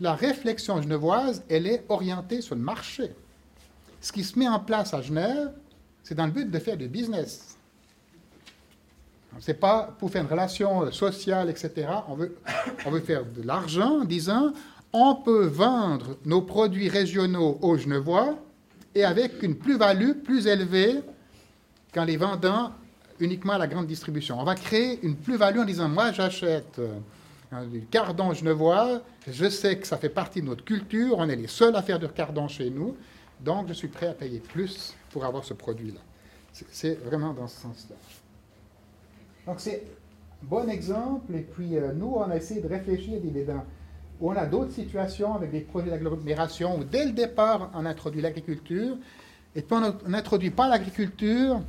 La 0.00 0.14
réflexion 0.14 0.82
genevoise, 0.82 1.44
elle 1.48 1.66
est 1.66 1.84
orientée 1.88 2.40
sur 2.40 2.54
le 2.54 2.60
marché. 2.60 3.12
Ce 4.00 4.12
qui 4.12 4.24
se 4.24 4.38
met 4.38 4.48
en 4.48 4.60
place 4.60 4.92
à 4.92 5.00
Genève, 5.00 5.52
c'est 6.02 6.14
dans 6.14 6.26
le 6.26 6.32
but 6.32 6.50
de 6.50 6.58
faire 6.58 6.76
du 6.76 6.88
business. 6.88 7.56
Ce 9.40 9.50
n'est 9.50 9.56
pas 9.56 9.94
pour 9.98 10.10
faire 10.10 10.22
une 10.22 10.30
relation 10.30 10.90
sociale, 10.92 11.50
etc. 11.50 11.88
On 12.08 12.14
veut, 12.14 12.36
on 12.86 12.90
veut 12.90 13.00
faire 13.00 13.24
de 13.24 13.42
l'argent 13.42 14.00
en 14.00 14.04
disant 14.04 14.52
on 14.92 15.16
peut 15.16 15.46
vendre 15.46 16.16
nos 16.24 16.42
produits 16.42 16.88
régionaux 16.88 17.58
aux 17.60 17.76
Genevois 17.76 18.36
et 18.94 19.04
avec 19.04 19.42
une 19.42 19.56
plus-value 19.56 20.12
plus 20.22 20.46
élevée 20.46 21.00
qu'en 21.92 22.04
les 22.04 22.16
vendant 22.16 22.72
uniquement 23.20 23.54
à 23.54 23.58
la 23.58 23.66
grande 23.66 23.86
distribution. 23.86 24.40
On 24.40 24.44
va 24.44 24.54
créer 24.54 25.00
une 25.02 25.16
plus-value 25.16 25.58
en 25.58 25.64
disant 25.64 25.88
moi 25.88 26.12
j'achète 26.12 26.78
euh, 26.78 27.64
du 27.66 27.86
cardon 27.86 28.32
genevois, 28.32 29.00
je 29.28 29.48
sais 29.48 29.78
que 29.78 29.86
ça 29.86 29.96
fait 29.96 30.08
partie 30.08 30.40
de 30.40 30.46
notre 30.46 30.64
culture, 30.64 31.16
on 31.18 31.28
est 31.28 31.36
les 31.36 31.46
seuls 31.46 31.76
à 31.76 31.82
faire 31.82 31.98
du 31.98 32.08
cardon 32.08 32.48
chez 32.48 32.70
nous, 32.70 32.96
donc 33.40 33.68
je 33.68 33.72
suis 33.72 33.88
prêt 33.88 34.08
à 34.08 34.14
payer 34.14 34.40
plus 34.40 34.94
pour 35.10 35.24
avoir 35.24 35.44
ce 35.44 35.54
produit-là. 35.54 36.00
C'est 36.70 36.94
vraiment 37.04 37.32
dans 37.32 37.48
ce 37.48 37.60
sens-là. 37.60 37.96
Donc 39.46 39.60
c'est 39.60 39.84
un 40.42 40.46
bon 40.46 40.68
exemple. 40.68 41.34
Et 41.34 41.40
puis 41.40 41.76
euh, 41.76 41.92
nous, 41.92 42.14
on 42.16 42.30
a 42.30 42.36
essayé 42.36 42.60
de 42.60 42.68
réfléchir 42.68 43.14
évidemment, 43.16 43.64
on 44.20 44.36
a 44.36 44.46
d'autres 44.46 44.72
situations 44.72 45.34
avec 45.34 45.50
des 45.50 45.60
projets 45.60 45.90
d'agglomération 45.90 46.78
où 46.78 46.84
dès 46.84 47.04
le 47.04 47.12
départ, 47.12 47.70
on 47.74 47.84
introduit 47.84 48.22
l'agriculture. 48.22 48.96
Et 49.56 49.62
puis 49.62 49.76
on 49.76 50.08
n'introduit 50.08 50.50
pas 50.50 50.68
l'agriculture 50.68 51.60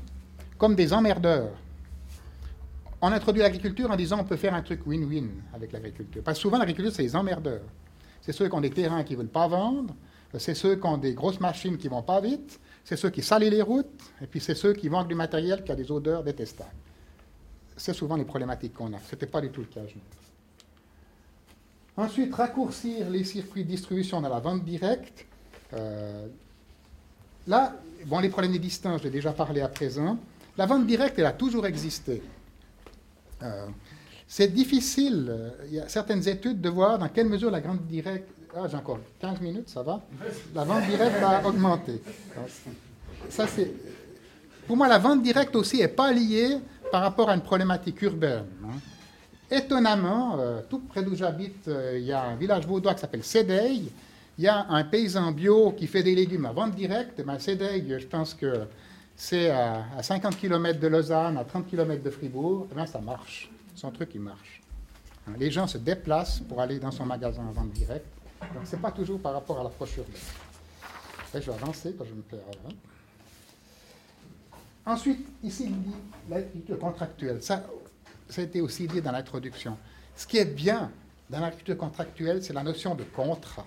comme 0.58 0.76
des 0.76 0.94
emmerdeurs. 0.94 1.52
On 3.02 3.12
introduit 3.12 3.42
l'agriculture 3.42 3.92
en 3.92 3.96
disant 3.96 4.20
on 4.22 4.24
peut 4.24 4.38
faire 4.38 4.54
un 4.56 4.62
truc 4.62 4.88
win-win 4.88 5.30
avec 5.54 5.72
l'agriculture. 5.72 6.24
Parce 6.24 6.40
que 6.40 6.44
souvent, 6.44 6.58
l'agriculture, 6.58 6.94
c'est 6.96 7.04
les 7.04 7.16
emmerdeurs. 7.16 7.62
C'est 8.22 8.32
ceux 8.32 8.48
qui 8.48 8.56
ont 8.56 8.62
des 8.62 8.72
terrains 8.72 9.04
qui 9.04 9.14
ne 9.14 9.20
veulent 9.20 9.28
pas 9.28 9.48
vendre, 9.48 9.94
c'est 10.40 10.56
ceux 10.56 10.76
qui 10.76 10.88
ont 10.88 10.98
des 10.98 11.14
grosses 11.14 11.40
machines 11.40 11.78
qui 11.78 11.88
ne 11.88 11.92
vont 11.92 12.02
pas 12.02 12.20
vite, 12.20 12.60
c'est 12.84 12.96
ceux 12.96 13.10
qui 13.10 13.22
salissent 13.22 13.52
les 13.52 13.62
routes, 13.62 14.02
et 14.22 14.28
puis 14.28 14.40
c'est 14.40 14.56
ceux 14.56 14.74
qui 14.74 14.90
vendent 14.90 15.08
du 15.08 15.16
matériel 15.16 15.64
qui 15.64 15.72
a 15.72 15.76
des 15.76 15.92
odeurs 15.92 16.24
détestables 16.24 16.72
c'est 17.78 17.94
souvent 17.94 18.16
les 18.16 18.26
problématiques 18.26 18.74
qu'on 18.74 18.94
a. 18.94 19.00
Ce 19.00 19.16
n'était 19.16 19.28
pas 19.28 19.42
du 19.42 19.50
tout 19.50 19.62
le 19.62 19.68
cas 19.68 19.82
Ensuite, 21.98 22.34
raccourcir 22.34 23.10
les 23.10 23.24
circuits 23.24 23.64
de 23.64 23.70
distribution 23.70 24.20
dans 24.20 24.30
la 24.30 24.40
vente 24.40 24.66
directe. 24.66 25.26
Euh, 25.74 26.28
là, 27.48 27.74
bon, 28.06 28.20
les 28.20 28.30
problèmes 28.30 28.52
des 28.52 28.60
distances, 28.60 29.02
j'ai 29.02 29.10
déjà 29.10 29.32
parlé 29.32 29.62
à 29.62 29.70
présent. 29.70 30.18
La 30.58 30.66
vente 30.66 30.86
directe, 30.86 31.18
elle 31.20 31.26
a 31.26 31.32
toujours 31.32 31.66
existé. 31.66 32.22
Euh, 33.44 33.68
c'est 34.28 34.54
difficile, 34.54 35.28
euh, 35.30 35.50
il 35.68 35.74
y 35.76 35.80
a 35.80 35.88
certaines 35.88 36.28
études 36.28 36.60
de 36.60 36.70
voir 36.70 36.98
dans 36.98 37.08
quelle 37.10 37.28
mesure 37.28 37.52
la 37.52 37.60
vente 37.60 37.86
directe. 37.86 38.30
Ah, 38.56 38.68
j'ai 38.70 38.78
encore 38.78 39.00
15 39.20 39.42
minutes, 39.42 39.70
ça 39.70 39.84
va 39.84 40.02
La 40.54 40.64
vente 40.64 40.86
directe 40.88 41.20
va 41.20 41.46
augmenter. 41.46 42.02
Ça, 43.30 43.48
c'est. 43.48 43.72
Pour 44.66 44.78
moi, 44.78 44.88
la 44.88 44.98
vente 44.98 45.22
directe 45.22 45.56
aussi 45.56 45.78
n'est 45.78 45.90
pas 45.90 46.12
liée 46.12 46.58
par 46.92 47.02
rapport 47.02 47.30
à 47.30 47.36
une 47.36 47.42
problématique 47.42 48.02
urbaine. 48.02 48.46
Hein. 48.64 48.80
Étonnamment, 49.52 50.38
euh, 50.40 50.62
tout 50.70 50.80
près 50.80 51.04
d'où 51.04 51.16
j'habite, 51.16 51.68
euh, 51.68 51.98
il 52.00 52.06
y 52.06 52.12
a 52.12 52.24
un 52.24 52.36
village 52.36 52.66
vaudois 52.66 52.96
qui 52.96 53.02
s'appelle 53.02 53.24
Sédeille. 53.24 53.92
Il 54.38 54.44
y 54.44 54.48
a 54.48 54.66
un 54.70 54.84
paysan 54.84 55.32
bio 55.32 55.72
qui 55.72 55.88
fait 55.88 56.04
des 56.04 56.16
légumes 56.16 56.46
à 56.46 56.52
vente 56.52 56.76
directe. 56.76 57.22
Ben, 57.24 57.38
Sédeille, 57.40 57.96
je 58.00 58.08
pense 58.08 58.34
que 58.34 58.62
c'est 59.16 59.50
à, 59.50 59.86
50 60.02 60.38
km 60.38 60.80
de 60.80 60.88
Lausanne, 60.88 61.38
à 61.38 61.44
30 61.46 61.68
km 61.68 62.04
de 62.04 62.10
Fribourg. 62.10 62.68
Ben, 62.76 62.86
ça 62.86 63.00
marche. 63.00 63.50
Son 63.76 63.92
truc, 63.92 64.10
il 64.16 64.22
marche. 64.22 64.62
Hein, 65.28 65.34
les 65.40 65.52
gens 65.52 65.68
se 65.68 65.78
déplacent 65.78 66.40
pour 66.40 66.60
aller 66.60 66.80
dans 66.80 66.92
son 66.92 67.06
magasin 67.06 67.44
à 67.48 67.52
vente 67.52 67.72
directe. 67.72 68.08
Donc, 68.54 68.66
ce 68.66 68.76
n'est 68.76 68.82
pas 68.82 68.92
toujours 68.92 69.20
par 69.20 69.34
rapport 69.34 69.60
à 69.60 69.64
l'approche 69.64 69.98
urbaine. 69.98 70.16
je 71.34 71.40
vais 71.40 71.54
avancer 71.54 71.96
quand 71.98 72.06
je 72.06 72.14
me 72.14 72.22
perds. 72.22 72.40
Ensuite, 74.86 75.28
ici, 75.44 75.66
il 75.66 75.82
dit 75.82 75.96
l'agriculture 76.30 76.80
contractuelle. 76.80 77.42
Ça, 77.42 77.66
ça 78.30 78.42
a 78.42 78.44
été 78.44 78.62
aussi 78.62 78.88
dit 78.88 79.02
dans 79.02 79.12
l'introduction. 79.12 79.78
Ce 80.16 80.28
qui 80.28 80.38
est 80.38 80.46
bien 80.46 80.92
dans 81.30 81.40
l'agriculture 81.40 81.78
contractuelle, 81.78 82.44
c'est 82.44 82.54
la 82.54 82.64
notion 82.64 82.94
de 82.94 83.04
contrat. 83.04 83.66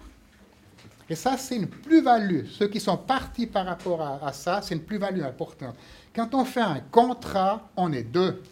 Et 1.10 1.14
ça, 1.14 1.36
c'est 1.36 1.56
une 1.56 1.66
plus-value. 1.66 2.46
Ceux 2.46 2.68
qui 2.68 2.80
sont 2.80 2.96
partis 2.96 3.46
par 3.46 3.66
rapport 3.66 4.02
à, 4.02 4.32
ça, 4.32 4.60
c'est 4.62 4.74
une 4.74 4.82
plus-value 4.82 5.22
importante. 5.22 5.74
Quand 6.14 6.34
on 6.34 6.44
fait 6.44 6.60
un 6.60 6.80
contrat, 6.80 7.68
on 7.76 7.92
est 7.92 8.02
deux. 8.02 8.42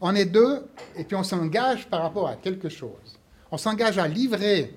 On 0.00 0.14
est 0.14 0.26
deux, 0.26 0.66
et 0.96 1.04
puis 1.04 1.16
on 1.16 1.22
s'engage 1.22 1.86
par 1.86 2.02
rapport 2.02 2.28
à 2.28 2.36
quelque 2.36 2.68
chose. 2.68 3.18
On 3.50 3.58
s'engage 3.58 3.98
à 3.98 4.08
livrer 4.08 4.74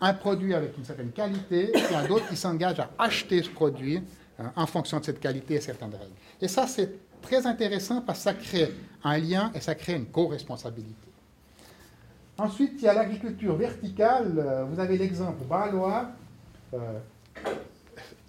un 0.00 0.14
produit 0.14 0.54
avec 0.54 0.76
une 0.78 0.84
certaine 0.84 1.10
qualité, 1.10 1.72
et 1.74 1.94
a 1.94 2.06
d'autres 2.06 2.28
qui 2.28 2.36
s'engagent 2.36 2.80
à 2.80 2.90
acheter 2.98 3.42
ce 3.42 3.50
produit 3.50 4.02
en 4.54 4.66
fonction 4.66 5.00
de 5.00 5.04
cette 5.04 5.20
qualité 5.20 5.54
et 5.54 5.60
certaines 5.60 5.92
règles. 5.92 6.14
Et 6.40 6.48
ça, 6.48 6.66
c'est 6.66 6.90
très 7.22 7.46
intéressant 7.46 8.02
parce 8.02 8.18
que 8.18 8.24
ça 8.24 8.34
crée 8.34 8.72
un 9.02 9.18
lien 9.18 9.50
et 9.54 9.60
ça 9.60 9.74
crée 9.74 9.94
une 9.94 10.06
co-responsabilité. 10.06 11.08
Ensuite, 12.38 12.72
il 12.78 12.82
y 12.82 12.88
a 12.88 12.94
l'agriculture 12.94 13.56
verticale. 13.56 14.34
Euh, 14.38 14.64
vous 14.64 14.78
avez 14.78 14.98
l'exemple 14.98 15.44
balois. 15.44 16.10
Euh, 16.74 16.98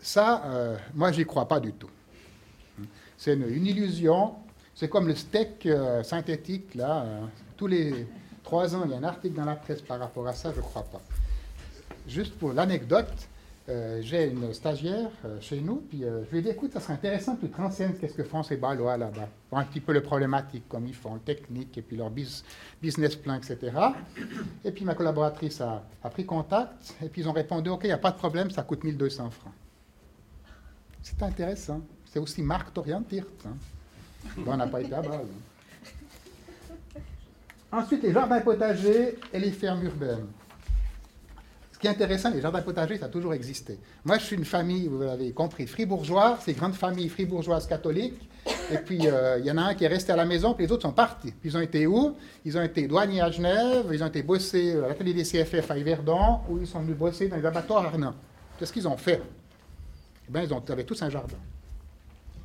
ça, 0.02 0.44
euh, 0.46 0.78
moi, 0.94 1.12
j'y 1.12 1.26
crois 1.26 1.48
pas 1.48 1.60
du 1.60 1.74
tout. 1.74 1.90
C'est 3.18 3.34
une, 3.34 3.66
illusion. 3.66 4.36
C'est 4.74 4.88
comme 4.88 5.08
le 5.08 5.16
steak 5.16 5.68
synthétique, 6.04 6.76
là. 6.76 7.04
tous 7.58 7.66
les 7.66 8.08
trois 8.44 8.76
ans, 8.76 8.84
il 8.86 8.92
y 8.92 8.94
a 8.94 8.98
un 8.98 9.04
article 9.04 9.36
dans 9.36 9.44
la 9.44 9.56
presse 9.56 9.82
par 9.82 10.00
rapport 10.00 10.28
à 10.28 10.34
ça, 10.34 10.52
je 10.52 10.58
ne 10.58 10.62
crois 10.62 10.84
pas. 10.84 11.02
Juste 12.08 12.38
pour 12.38 12.54
l'anecdote, 12.54 13.28
euh, 13.70 14.00
j'ai 14.02 14.30
une 14.30 14.54
stagiaire 14.54 15.10
euh, 15.26 15.42
chez 15.42 15.60
nous, 15.60 15.84
puis 15.90 16.06
euh, 16.06 16.24
je 16.26 16.32
lui 16.32 16.40
ai 16.40 16.42
dit, 16.42 16.50
écoute, 16.50 16.72
ça 16.72 16.80
serait 16.80 16.94
intéressant 16.94 17.36
que 17.36 17.48
tu 17.48 17.52
qu'est-ce 18.00 18.14
que 18.14 18.24
font 18.24 18.42
ces 18.42 18.56
Balois 18.56 18.96
là-bas, 18.96 19.28
un 19.52 19.64
petit 19.66 19.82
peu 19.82 19.92
le 19.92 20.02
problématique, 20.02 20.70
comme 20.70 20.88
ils 20.88 20.96
font, 20.96 21.16
le 21.16 21.20
technique, 21.20 21.78
et 21.78 21.82
puis 21.82 21.98
leur 21.98 22.10
business 22.10 23.18
plan, 23.18 23.36
etc. 23.36 23.78
Et 24.64 24.72
puis 24.72 24.86
ma 24.86 24.96
collaboratrice 24.96 25.60
a, 25.60 25.84
pris 26.10 26.26
contact, 26.26 26.96
et 27.04 27.10
puis 27.10 27.24
ils 27.24 27.28
ont 27.28 27.34
répondu, 27.34 27.70
OK, 27.70 27.82
il 27.84 27.88
n'y 27.88 27.94
a 27.94 27.98
pas 27.98 28.12
de 28.12 28.18
problème, 28.18 28.50
ça 28.52 28.64
coûte 28.64 28.86
1200 28.86 29.32
francs. 29.32 29.54
C'est 31.04 31.22
intéressant. 31.22 31.82
C'est 32.06 32.20
aussi 32.20 32.42
marque 32.42 32.78
orientée. 32.78 33.24
Hein. 33.46 33.56
Bon, 34.38 34.54
on 34.54 34.58
n'a 34.58 34.68
pas 34.68 34.80
été 34.80 34.94
à 34.94 35.02
base. 35.02 35.12
Hein. 36.96 37.00
Ensuite, 37.70 38.02
les 38.02 38.14
jardins 38.14 38.40
potagers 38.40 39.18
et 39.34 39.40
les 39.40 39.52
fermes 39.52 39.84
urbaines. 39.84 40.28
Ce 41.78 41.80
qui 41.80 41.86
est 41.86 41.92
intéressant, 41.92 42.32
les 42.32 42.42
jardins 42.42 42.64
potagers, 42.64 42.98
ça 42.98 43.06
a 43.06 43.10
toujours 43.10 43.36
existé. 43.36 43.78
Moi, 44.04 44.18
je 44.18 44.24
suis 44.24 44.36
une 44.36 44.46
famille, 44.46 44.88
vous 44.88 45.00
l'avez 45.00 45.32
compris, 45.32 45.68
fribourgeois, 45.68 46.40
c'est 46.42 46.54
grande 46.54 46.74
famille 46.74 47.08
fribourgeoise 47.08 47.68
catholique. 47.68 48.16
Et 48.72 48.80
puis, 48.80 49.02
euh, 49.06 49.38
il 49.38 49.46
y 49.46 49.52
en 49.52 49.60
a 49.60 49.62
un 49.62 49.74
qui 49.76 49.84
est 49.84 49.88
resté 49.88 50.12
à 50.12 50.16
la 50.16 50.26
maison, 50.26 50.56
puis 50.56 50.66
les 50.66 50.72
autres 50.72 50.82
sont 50.82 50.92
partis. 50.92 51.32
Puis, 51.40 51.52
ils 51.52 51.56
ont 51.56 51.62
été 51.62 51.86
où? 51.86 52.16
Ils 52.46 52.58
ont 52.58 52.64
été 52.64 52.88
douaniers 52.88 53.22
à 53.22 53.30
Genève, 53.30 53.86
ils 53.94 54.04
ont 54.04 54.08
été 54.08 54.24
bossés 54.24 54.76
à 54.76 54.88
l'atelier 54.88 55.14
des 55.14 55.22
CFF 55.22 55.70
à 55.70 55.78
Yverdon, 55.78 56.40
ou 56.50 56.58
ils 56.58 56.66
sont 56.66 56.80
venus 56.80 56.98
bosser 56.98 57.28
dans 57.28 57.36
les 57.36 57.46
abattoirs 57.46 57.84
à 57.84 57.90
Arnhem. 57.90 58.14
Qu'est-ce 58.58 58.74
qu'ils 58.74 58.88
ont 58.88 58.98
fait? 58.98 59.22
Eh 60.28 60.32
bien, 60.32 60.42
ils, 60.42 60.54
ont, 60.56 60.64
avaient 60.68 60.84
tous 60.84 61.00
un 61.04 61.12
jardin. 61.12 61.38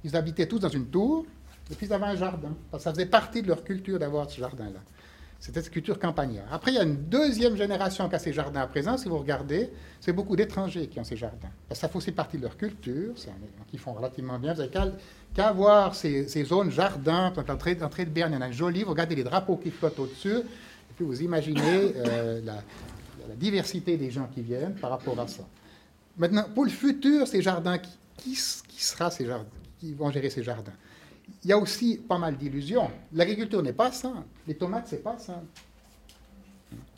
Ils 0.05 0.15
habitaient 0.15 0.47
tous 0.47 0.59
dans 0.59 0.69
une 0.69 0.89
tour, 0.89 1.25
et 1.71 1.75
puis 1.75 1.87
ils 1.87 1.93
avaient 1.95 2.05
un 2.05 2.17
jardin. 2.17 2.55
Ça 2.79 2.93
faisait 2.93 3.07
partie 3.07 3.41
de 3.41 3.49
leur 3.49 3.65
culture 3.65 3.99
d'avoir 3.99 4.29
ce 4.29 4.39
jardin-là. 4.39 4.81
C'était 5.43 5.61
cette 5.61 5.73
culture 5.73 5.99
campagnarde. 5.99 6.47
Après, 6.53 6.71
il 6.71 6.77
y 6.77 6.79
a 6.79 6.85
une 6.85 7.09
deuxième 7.09 7.57
génération 7.57 8.09
qui 8.09 8.15
a 8.15 8.21
ces 8.21 8.33
jardins 8.33 8.61
à 8.61 8.69
présent. 8.69 8.97
Si 8.97 9.09
vous 9.09 9.19
regardez, 9.19 9.71
c'est 10.01 10.13
beaucoup 10.13 10.37
d'étrangers 10.37 10.87
qui 10.87 11.01
ont 11.01 11.05
ces 11.05 11.17
jardins. 11.17 11.51
Ça 11.73 11.89
fait 11.89 11.97
aussi 11.97 12.13
partie 12.13 12.37
de 12.37 12.43
leur 12.43 12.57
culture, 12.57 13.13
qui 13.67 13.77
font 13.77 13.93
relativement 13.93 14.39
bien. 14.39 14.55
Vous 14.55 14.61
n'avez 14.61 14.93
qu'à 15.35 15.51
voir 15.51 15.97
ces, 15.97 16.45
zones 16.45 16.71
jardins. 16.71 17.33
L'entrée 17.49 17.75
de 17.75 18.11
Berne, 18.11 18.31
il 18.31 18.35
y 18.37 18.39
en 18.39 18.41
a 18.41 18.47
un 18.47 18.53
joli. 18.53 18.85
Vous 18.85 18.91
regardez 18.91 19.17
les 19.17 19.25
drapeaux 19.25 19.57
qui 19.57 19.73
flottent 19.73 19.99
au-dessus. 19.99 20.37
Et 20.37 20.95
puis 20.95 21.05
vous 21.05 21.23
imaginez 21.23 21.93
euh, 21.97 22.41
la, 22.45 22.63
diversité 23.35 23.97
des 23.97 24.13
gens 24.13 24.29
qui 24.33 24.43
viennent 24.43 24.77
par 24.77 24.91
rapport 24.91 25.19
à 25.19 25.27
ça. 25.27 25.43
Maintenant, 26.19 26.45
pour 26.55 26.67
le 26.67 26.71
futur, 26.71 27.27
ces 27.27 27.43
jardins, 27.43 27.79
qui, 27.79 27.91
qui, 28.69 28.85
sera 28.85 29.11
ces 29.11 29.27
jardins, 29.27 29.51
qui 29.81 29.93
vont 29.93 30.13
gérer 30.13 30.31
ces 30.31 30.45
jardins? 30.45 30.75
Il 31.45 31.51
y 31.51 31.53
a 31.53 31.59
aussi 31.59 31.97
pas 31.97 32.19
mal 32.19 32.37
d'illusions. 32.37 32.91
L'agriculture 33.13 33.63
n'est 33.63 33.73
pas 33.73 33.93
simple. 33.93 34.27
Les 34.47 34.55
tomates, 34.55 34.87
c'est 34.89 35.03
pas 35.03 35.19
simple. 35.19 35.47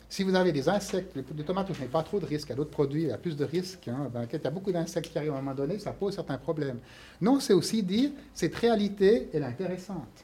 Si 0.07 0.23
vous 0.23 0.33
avez 0.33 0.51
des 0.51 0.69
insectes, 0.69 1.15
les 1.15 1.43
tomates, 1.43 1.67
vous 1.67 1.73
n'avez 1.73 1.87
pas 1.87 2.03
trop 2.03 2.19
de 2.19 2.25
risques. 2.25 2.47
Il 2.47 2.51
y 2.51 2.53
a 2.53 2.55
d'autres 2.55 2.71
produits, 2.71 3.01
il 3.03 3.07
y 3.09 3.11
a 3.11 3.17
plus 3.17 3.35
de 3.35 3.43
risques. 3.43 3.87
Hein. 3.87 4.09
Ben, 4.13 4.25
il 4.31 4.39
y 4.41 4.47
a 4.47 4.49
beaucoup 4.49 4.71
d'insectes 4.71 5.11
qui 5.11 5.17
arrivent 5.17 5.33
à 5.33 5.37
un 5.37 5.41
moment 5.41 5.55
donné, 5.55 5.77
ça 5.79 5.91
pose 5.91 6.15
certains 6.15 6.37
problèmes. 6.37 6.79
Non, 7.19 7.39
c'est 7.39 7.53
aussi 7.53 7.83
dire, 7.83 8.11
cette 8.33 8.55
réalité, 8.55 9.29
elle 9.33 9.43
est 9.43 9.47
intéressante. 9.47 10.23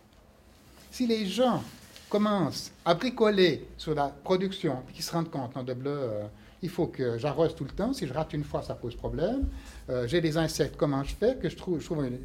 Si 0.91 1.07
les 1.07 1.25
gens 1.25 1.63
commencent 2.09 2.71
à 2.85 2.93
bricoler 2.93 3.67
sur 3.77 3.93
la 3.95 4.07
production, 4.07 4.77
qu'ils 4.93 5.03
se 5.03 5.11
rendent 5.11 5.31
compte, 5.31 5.55
non, 5.55 5.63
de 5.63 5.73
bleu, 5.73 5.91
euh, 5.91 6.23
il 6.61 6.69
faut 6.69 6.87
que 6.87 7.17
j'arrose 7.17 7.55
tout 7.55 7.63
le 7.63 7.71
temps. 7.71 7.91
Si 7.91 8.07
je 8.07 8.13
rate 8.13 8.33
une 8.33 8.43
fois, 8.43 8.61
ça 8.61 8.75
pose 8.75 8.95
problème. 8.95 9.47
Euh, 9.89 10.07
j'ai 10.07 10.21
des 10.21 10.37
insectes, 10.37 10.75
comment 10.77 11.03
je 11.03 11.15
fais? 11.15 11.35
Que 11.35 11.49
je 11.49 11.57
trouve, 11.57 11.79
je 11.79 11.85
trouve 11.85 12.05
une, 12.05 12.19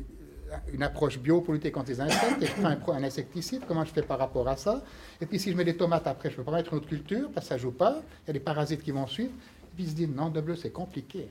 une 0.72 0.82
approche 0.82 1.18
bio 1.18 1.40
pour 1.40 1.54
lutter 1.54 1.70
contre 1.70 1.90
les 1.90 2.00
insectes, 2.00 2.42
et 2.42 2.46
je 2.46 2.52
prends 2.52 2.92
un, 2.92 3.02
insecticide, 3.02 3.62
comment 3.66 3.84
je 3.84 3.92
fais 3.92 4.02
par 4.02 4.18
rapport 4.18 4.46
à 4.48 4.56
ça? 4.56 4.82
Et 5.20 5.26
puis 5.26 5.38
si 5.38 5.50
je 5.50 5.56
mets 5.56 5.64
des 5.64 5.76
tomates 5.76 6.06
après, 6.06 6.30
je 6.30 6.34
ne 6.34 6.38
peux 6.38 6.50
pas 6.50 6.56
mettre 6.56 6.72
une 6.72 6.78
autre 6.78 6.88
culture, 6.88 7.30
parce 7.32 7.46
que 7.46 7.48
ça 7.50 7.58
joue 7.58 7.72
pas, 7.72 8.00
il 8.24 8.28
y 8.28 8.30
a 8.30 8.32
des 8.32 8.40
parasites 8.40 8.82
qui 8.82 8.90
vont 8.90 9.06
suivre. 9.06 9.30
Et 9.30 9.74
puis 9.74 9.84
ils 9.84 9.90
se 9.90 9.94
disent, 9.94 10.08
non, 10.08 10.28
de 10.30 10.40
bleu, 10.40 10.56
c'est 10.56 10.70
compliqué. 10.70 11.28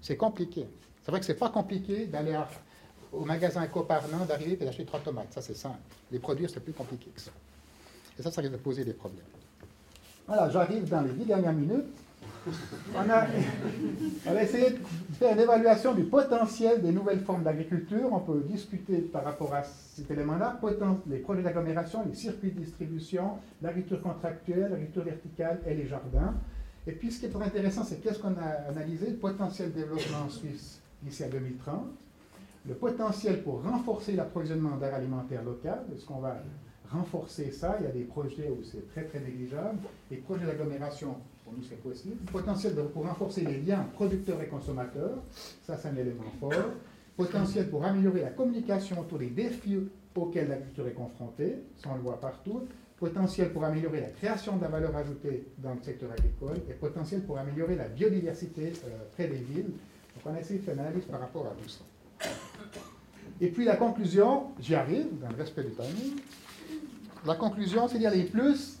C'est 0.00 0.16
compliqué. 0.16 0.66
C'est 1.02 1.10
vrai 1.10 1.20
que 1.20 1.26
ce 1.26 1.32
n'est 1.32 1.38
pas 1.38 1.50
compliqué 1.50 2.06
d'aller 2.06 2.38
au 3.12 3.24
magasin 3.24 3.66
Coparnan, 3.66 4.24
d'arriver 4.26 4.58
et 4.60 4.64
d'acheter 4.64 4.84
trois 4.84 5.00
tomates. 5.00 5.32
Ça, 5.32 5.40
c'est 5.40 5.56
simple. 5.56 5.78
Les 6.12 6.18
produire, 6.18 6.48
c'est 6.50 6.60
plus 6.60 6.72
compliqué 6.72 7.10
que 7.14 7.20
ça. 7.20 7.30
Et 8.18 8.22
ça, 8.22 8.30
ça 8.30 8.40
risque 8.40 8.52
de 8.52 8.58
poser 8.58 8.84
des 8.84 8.92
problèmes. 8.92 9.24
Voilà, 10.26 10.48
j'arrive 10.50 10.88
dans 10.88 11.00
les 11.00 11.12
dix 11.12 11.24
dernières 11.24 11.52
minutes. 11.52 11.86
On 12.94 13.10
a, 13.10 14.42
essayé 14.42 14.70
de 14.70 14.78
faire 15.14 15.34
une 15.34 15.40
évaluation 15.40 15.94
du 15.94 16.04
potentiel 16.04 16.80
des 16.80 16.90
nouvelles 16.90 17.20
formes 17.20 17.42
d'agriculture. 17.42 18.08
On 18.12 18.20
peut 18.20 18.42
discuter 18.48 18.98
par 18.98 19.24
rapport 19.24 19.54
à 19.54 19.62
cet 19.62 20.10
élément-là, 20.10 20.58
les 21.06 21.18
projets 21.18 21.42
d'agglomération, 21.42 22.04
les 22.06 22.14
circuits 22.14 22.50
de 22.50 22.60
distribution, 22.60 23.38
l'agriculture 23.62 24.02
contractuelle, 24.02 24.70
l'agriculture 24.70 25.04
verticale 25.04 25.60
et 25.66 25.74
les 25.74 25.86
jardins. 25.86 26.34
Et 26.86 26.92
puis, 26.92 27.12
ce 27.12 27.20
qui 27.20 27.26
est 27.26 27.30
très 27.30 27.44
intéressant, 27.44 27.84
c'est 27.84 28.00
qu'est-ce 28.02 28.18
qu'on 28.18 28.36
a 28.36 28.70
analysé? 28.70 29.10
Le 29.10 29.16
potentiel 29.16 29.72
de 29.72 29.80
développement 29.80 30.24
en 30.26 30.30
Suisse 30.30 30.80
d'ici 31.02 31.22
à 31.24 31.28
2030, 31.28 31.86
le 32.66 32.74
potentiel 32.74 33.42
pour 33.42 33.62
renforcer 33.62 34.12
l'approvisionnement 34.12 34.76
d'air 34.76 34.94
alimentaire 34.94 35.42
local, 35.42 35.80
est-ce 35.94 36.04
qu'on 36.04 36.20
va 36.20 36.36
renforcer 36.90 37.52
ça? 37.52 37.76
Il 37.80 37.84
y 37.84 37.88
a 37.88 37.92
des 37.92 38.04
projets 38.04 38.50
où 38.50 38.62
c'est 38.64 38.88
très 38.88 39.04
très 39.04 39.20
négligeable. 39.20 39.78
Les 40.10 40.16
projets 40.18 40.46
d'agglomération 40.46 41.16
pour 41.50 41.58
nous, 41.58 41.64
c'est 41.68 41.82
possible. 41.82 42.16
Potentiel 42.30 42.74
pour 42.92 43.04
renforcer 43.04 43.42
les 43.42 43.60
liens 43.60 43.86
producteurs 43.94 44.40
et 44.40 44.46
consommateurs, 44.46 45.18
ça, 45.64 45.76
c'est 45.76 45.88
un 45.88 45.96
élément 45.96 46.24
fort. 46.38 46.52
Potentiel 47.16 47.68
pour 47.68 47.84
améliorer 47.84 48.22
la 48.22 48.30
communication 48.30 49.00
autour 49.00 49.18
des 49.18 49.30
défis 49.30 49.78
auxquels 50.14 50.48
l'agriculture 50.48 50.86
est 50.88 50.92
confrontée, 50.92 51.56
ça, 51.76 51.90
on 51.92 51.96
le 51.96 52.02
voit 52.02 52.20
partout. 52.20 52.66
Potentiel 52.98 53.52
pour 53.52 53.64
améliorer 53.64 54.00
la 54.00 54.08
création 54.08 54.56
de 54.56 54.62
la 54.62 54.68
valeur 54.68 54.94
ajoutée 54.94 55.46
dans 55.58 55.72
le 55.72 55.80
secteur 55.82 56.10
agricole 56.12 56.58
et 56.68 56.74
potentiel 56.74 57.22
pour 57.22 57.38
améliorer 57.38 57.74
la 57.74 57.88
biodiversité 57.88 58.72
euh, 58.84 58.88
près 59.14 59.26
des 59.26 59.38
villes. 59.38 59.70
Donc, 59.70 60.26
on 60.26 60.34
a 60.34 60.40
essayé 60.40 60.58
de 60.58 60.64
faire 60.64 60.74
une 60.74 60.80
analyse 60.80 61.04
par 61.04 61.20
rapport 61.20 61.46
à 61.46 61.50
tout 61.50 61.68
ça. 61.68 61.80
Et 63.40 63.48
puis 63.48 63.64
la 63.64 63.76
conclusion, 63.76 64.48
j'y 64.60 64.74
arrive, 64.74 65.06
dans 65.18 65.30
le 65.30 65.36
respect 65.36 65.62
du 65.62 65.70
timing. 65.70 66.20
La 67.26 67.36
conclusion, 67.36 67.88
c'est 67.88 67.98
dire 67.98 68.10
les 68.10 68.24
plus, 68.24 68.80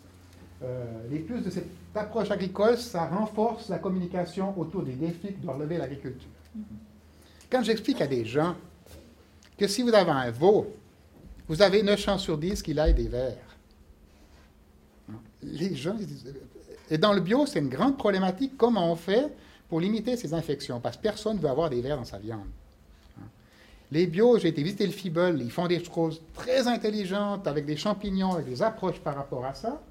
euh, 0.62 0.84
les 1.10 1.20
plus 1.20 1.40
de 1.40 1.48
cette 1.48 1.68
approche 1.94 2.30
agricole, 2.30 2.78
ça 2.78 3.06
renforce 3.06 3.68
la 3.68 3.78
communication 3.78 4.58
autour 4.58 4.82
des 4.82 4.92
défis 4.92 5.34
que 5.34 5.40
doit 5.40 5.54
relever 5.54 5.78
l'agriculture. 5.78 6.28
Quand 7.50 7.62
j'explique 7.62 8.00
à 8.00 8.06
des 8.06 8.24
gens 8.24 8.54
que 9.58 9.66
si 9.66 9.82
vous 9.82 9.92
avez 9.92 10.10
un 10.10 10.30
veau, 10.30 10.74
vous 11.48 11.62
avez 11.62 11.82
9 11.82 11.98
chances 11.98 12.22
sur 12.22 12.38
10 12.38 12.62
qu'il 12.62 12.78
aille 12.78 12.94
des 12.94 13.08
vers. 13.08 13.36
Les 15.42 15.74
gens, 15.74 15.96
et 16.90 16.98
dans 16.98 17.12
le 17.12 17.20
bio, 17.20 17.46
c'est 17.46 17.58
une 17.58 17.68
grande 17.68 17.96
problématique. 17.96 18.52
Comment 18.56 18.92
on 18.92 18.96
fait 18.96 19.32
pour 19.68 19.80
limiter 19.80 20.16
ces 20.16 20.34
infections? 20.34 20.80
Parce 20.80 20.96
que 20.96 21.02
personne 21.02 21.36
ne 21.36 21.42
veut 21.42 21.48
avoir 21.48 21.70
des 21.70 21.80
vers 21.80 21.96
dans 21.96 22.04
sa 22.04 22.18
viande. 22.18 22.46
Les 23.92 24.06
bio, 24.06 24.38
j'ai 24.38 24.48
été 24.48 24.62
visiter 24.62 24.86
le 24.86 24.92
FIBEL, 24.92 25.40
ils 25.42 25.50
font 25.50 25.66
des 25.66 25.82
choses 25.82 26.22
très 26.34 26.68
intelligentes 26.68 27.48
avec 27.48 27.66
des 27.66 27.76
champignons, 27.76 28.34
avec 28.34 28.46
des 28.46 28.62
approches 28.62 29.00
par 29.00 29.16
rapport 29.16 29.44
à 29.44 29.54
ça. 29.54 29.82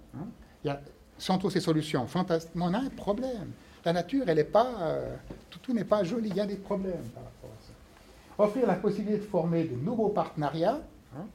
Il 0.64 0.68
y 0.68 0.70
a 0.70 0.82
sont 1.20 1.38
tous 1.38 1.50
ces 1.50 1.60
solutions 1.60 2.08
fantastiques. 2.08 2.56
Mais 2.56 2.66
on 2.66 2.74
a 2.74 2.80
un 2.80 2.90
problème. 2.90 3.52
La 3.86 3.94
nature, 3.94 4.26
elle 4.28 4.38
n'est 4.38 4.44
pas. 4.44 4.74
Euh, 4.82 5.16
tout, 5.50 5.74
n'est 5.74 5.84
pas 5.84 6.04
joli. 6.04 6.30
Il 6.30 6.36
y 6.36 6.42
a 6.42 6.46
des 6.46 6.56
problèmes 6.56 7.08
par 7.14 7.24
rapport 7.24 7.50
à 7.50 7.62
ça. 7.62 8.44
Offrir 8.44 8.68
la 8.68 8.76
possibilité 8.76 9.20
de 9.20 9.24
former 9.24 9.66
de 9.66 9.76
nouveaux 9.76 10.10
partenariats. 10.10 10.82
Hein, 11.16 11.26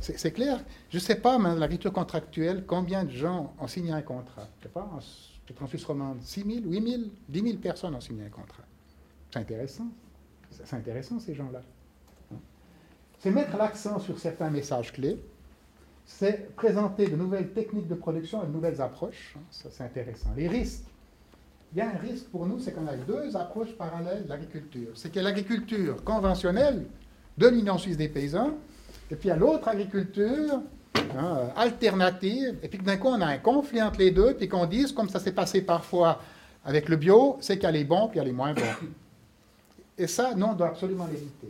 c'est 0.00 0.32
clair. 0.32 0.60
Je 0.90 0.96
ne 0.96 1.00
sais 1.00 1.16
pas, 1.16 1.38
mais 1.38 1.54
l'agriculture 1.54 1.92
contractuelle, 1.92 2.64
combien 2.66 3.04
de 3.04 3.10
gens 3.10 3.54
ont 3.58 3.66
signé 3.66 3.92
un 3.92 4.02
contrat? 4.02 4.46
Je 4.56 4.58
ne 4.58 4.62
sais 4.64 4.68
pas, 4.68 4.90
en, 5.62 5.66
Suisse 5.66 5.84
romande, 5.84 6.18
6 6.22 6.44
000, 6.44 6.66
8 6.66 6.90
000, 6.90 7.02
10 7.28 7.42
000 7.42 7.56
personnes 7.58 7.94
ont 7.94 8.00
signé 8.00 8.24
un 8.24 8.28
contrat. 8.28 8.64
C'est 9.30 9.38
intéressant. 9.38 9.86
C'est 10.50 10.76
intéressant, 10.76 11.18
ces 11.18 11.34
gens-là. 11.34 11.62
C'est 13.18 13.30
mettre 13.30 13.56
l'accent 13.56 13.98
sur 13.98 14.18
certains 14.18 14.50
messages 14.50 14.92
clés 14.92 15.18
c'est 16.06 16.54
présenter 16.54 17.08
de 17.08 17.16
nouvelles 17.16 17.52
techniques 17.52 17.88
de 17.88 17.94
production 17.94 18.42
et 18.42 18.46
de 18.46 18.52
nouvelles 18.52 18.80
approches. 18.80 19.34
Hein, 19.36 19.42
ça, 19.50 19.68
c'est 19.70 19.84
intéressant. 19.84 20.30
Les 20.36 20.48
risques. 20.48 20.84
Il 21.72 21.78
y 21.78 21.80
a 21.80 21.88
un 21.88 21.98
risque 21.98 22.26
pour 22.26 22.46
nous, 22.46 22.60
c'est 22.60 22.72
qu'on 22.72 22.86
a 22.86 22.94
deux 22.94 23.36
approches 23.36 23.72
parallèles 23.76 24.24
de 24.24 24.28
l'agriculture. 24.28 24.90
C'est 24.94 25.08
qu'il 25.08 25.22
y 25.22 25.24
a 25.24 25.28
l'agriculture 25.28 26.04
conventionnelle 26.04 26.86
de 27.36 27.48
l'Union 27.48 27.78
suisse 27.78 27.96
des 27.96 28.08
paysans, 28.08 28.54
et 29.10 29.16
puis 29.16 29.28
il 29.28 29.32
y 29.32 29.32
a 29.32 29.36
l'autre 29.36 29.66
agriculture 29.66 30.60
hein, 30.94 31.48
alternative, 31.56 32.58
et 32.62 32.68
puis 32.68 32.78
d'un 32.78 32.96
coup 32.96 33.08
on 33.08 33.20
a 33.20 33.26
un 33.26 33.38
conflit 33.38 33.82
entre 33.82 33.98
les 33.98 34.12
deux, 34.12 34.34
puis 34.34 34.48
qu'on 34.48 34.66
dise, 34.66 34.92
comme 34.92 35.08
ça 35.08 35.18
s'est 35.18 35.32
passé 35.32 35.62
parfois 35.62 36.20
avec 36.64 36.88
le 36.88 36.94
bio, 36.94 37.38
c'est 37.40 37.56
qu'il 37.56 37.64
y 37.64 37.66
a 37.66 37.72
les 37.72 37.84
bons, 37.84 38.06
puis 38.06 38.18
il 38.18 38.18
y 38.18 38.20
a 38.20 38.24
les 38.24 38.32
moins 38.32 38.54
bons. 38.54 38.86
Et 39.98 40.06
ça, 40.06 40.34
non, 40.36 40.50
on 40.50 40.54
doit 40.54 40.68
absolument 40.68 41.06
l'éviter. 41.06 41.48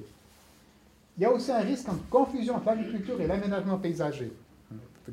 Il 1.19 1.23
y 1.23 1.27
a 1.27 1.31
aussi 1.31 1.53
un 1.53 1.61
risque 1.61 1.87
de 1.87 1.99
confusion 2.11 2.57
entre 2.57 2.67
l'agriculture 2.67 3.21
et 3.21 3.27
l'aménagement 3.27 3.79
paysager. 3.79 4.33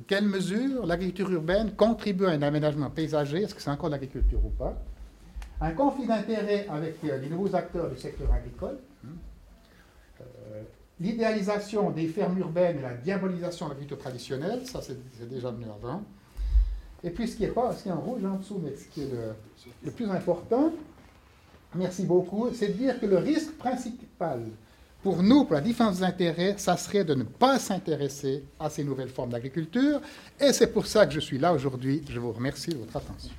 Quelle 0.08 0.26
mesure 0.26 0.86
l'agriculture 0.86 1.30
urbaine 1.32 1.72
contribue 1.76 2.26
à 2.26 2.30
un 2.30 2.42
aménagement 2.42 2.90
paysager? 2.90 3.44
Est-ce 3.44 3.56
que 3.56 3.62
c'est 3.62 3.70
encore 3.70 3.90
l'agriculture 3.90 4.44
ou 4.44 4.50
pas? 4.50 4.82
Un 5.60 5.72
conflit 5.72 6.08
d'intérêts 6.08 6.66
avec 6.70 6.96
euh, 7.04 7.18
les 7.18 7.30
nouveaux 7.30 7.54
acteurs 7.56 7.90
du 7.90 7.98
secteur 7.98 8.32
agricole. 8.32 8.78
Euh, 10.22 10.64
l'idéalisation 11.00 11.92
des 11.92 12.08
fermes 12.08 12.38
urbaines 12.40 12.80
et 12.80 12.82
la 12.82 12.94
diabolisation 12.94 13.66
de 13.66 13.72
l'agriculture 13.72 14.04
traditionnelle, 14.04 14.66
ça 14.66 14.82
c'est 14.82 14.98
déjà 15.28 15.52
venu 15.52 15.66
avant. 15.66 16.04
Et 17.04 17.10
puis 17.10 17.28
ce 17.28 17.36
qui 17.36 17.44
est 17.44 17.50
pas, 17.50 17.74
ce 17.74 17.84
qui 17.84 17.90
est 17.90 17.92
en 17.92 18.00
rouge 18.00 18.24
en 18.24 18.36
dessous, 18.36 18.62
mais 18.64 18.76
ce 18.76 18.86
qui 18.86 19.02
est 19.02 19.12
le 19.84 19.92
plus 19.92 20.10
important, 20.10 20.72
merci 21.74 22.06
beaucoup, 22.06 22.50
c'est 22.54 22.68
de 22.70 22.74
dire 22.74 23.00
que 23.00 23.08
le 23.08 23.18
risque 23.18 23.58
principal 23.58 24.44
pour 25.04 25.24
nous, 25.24 25.46
pour 25.46 25.56
la 25.56 25.62
défense 25.62 25.98
des 25.98 26.04
intérêts, 26.04 26.56
ça 26.58 26.78
serait 26.78 27.04
de 27.04 27.16
ne 27.16 27.24
pas 27.24 27.58
s'intéresser 27.58 28.44
à 28.60 28.70
ces 28.70 28.84
nouvelles 28.84 29.10
formes 29.10 29.32
d'agriculture. 29.32 30.00
Et 30.40 30.54
c'est 30.54 30.68
pour 30.68 30.86
ça 30.86 31.08
que 31.08 31.14
je 31.14 31.20
suis 31.20 31.40
là 31.40 31.54
aujourd'hui. 31.54 32.04
Je 32.10 32.20
vous 32.20 32.32
remercie 32.32 32.70
de 32.70 32.78
votre 32.78 32.98
attention. 32.98 33.32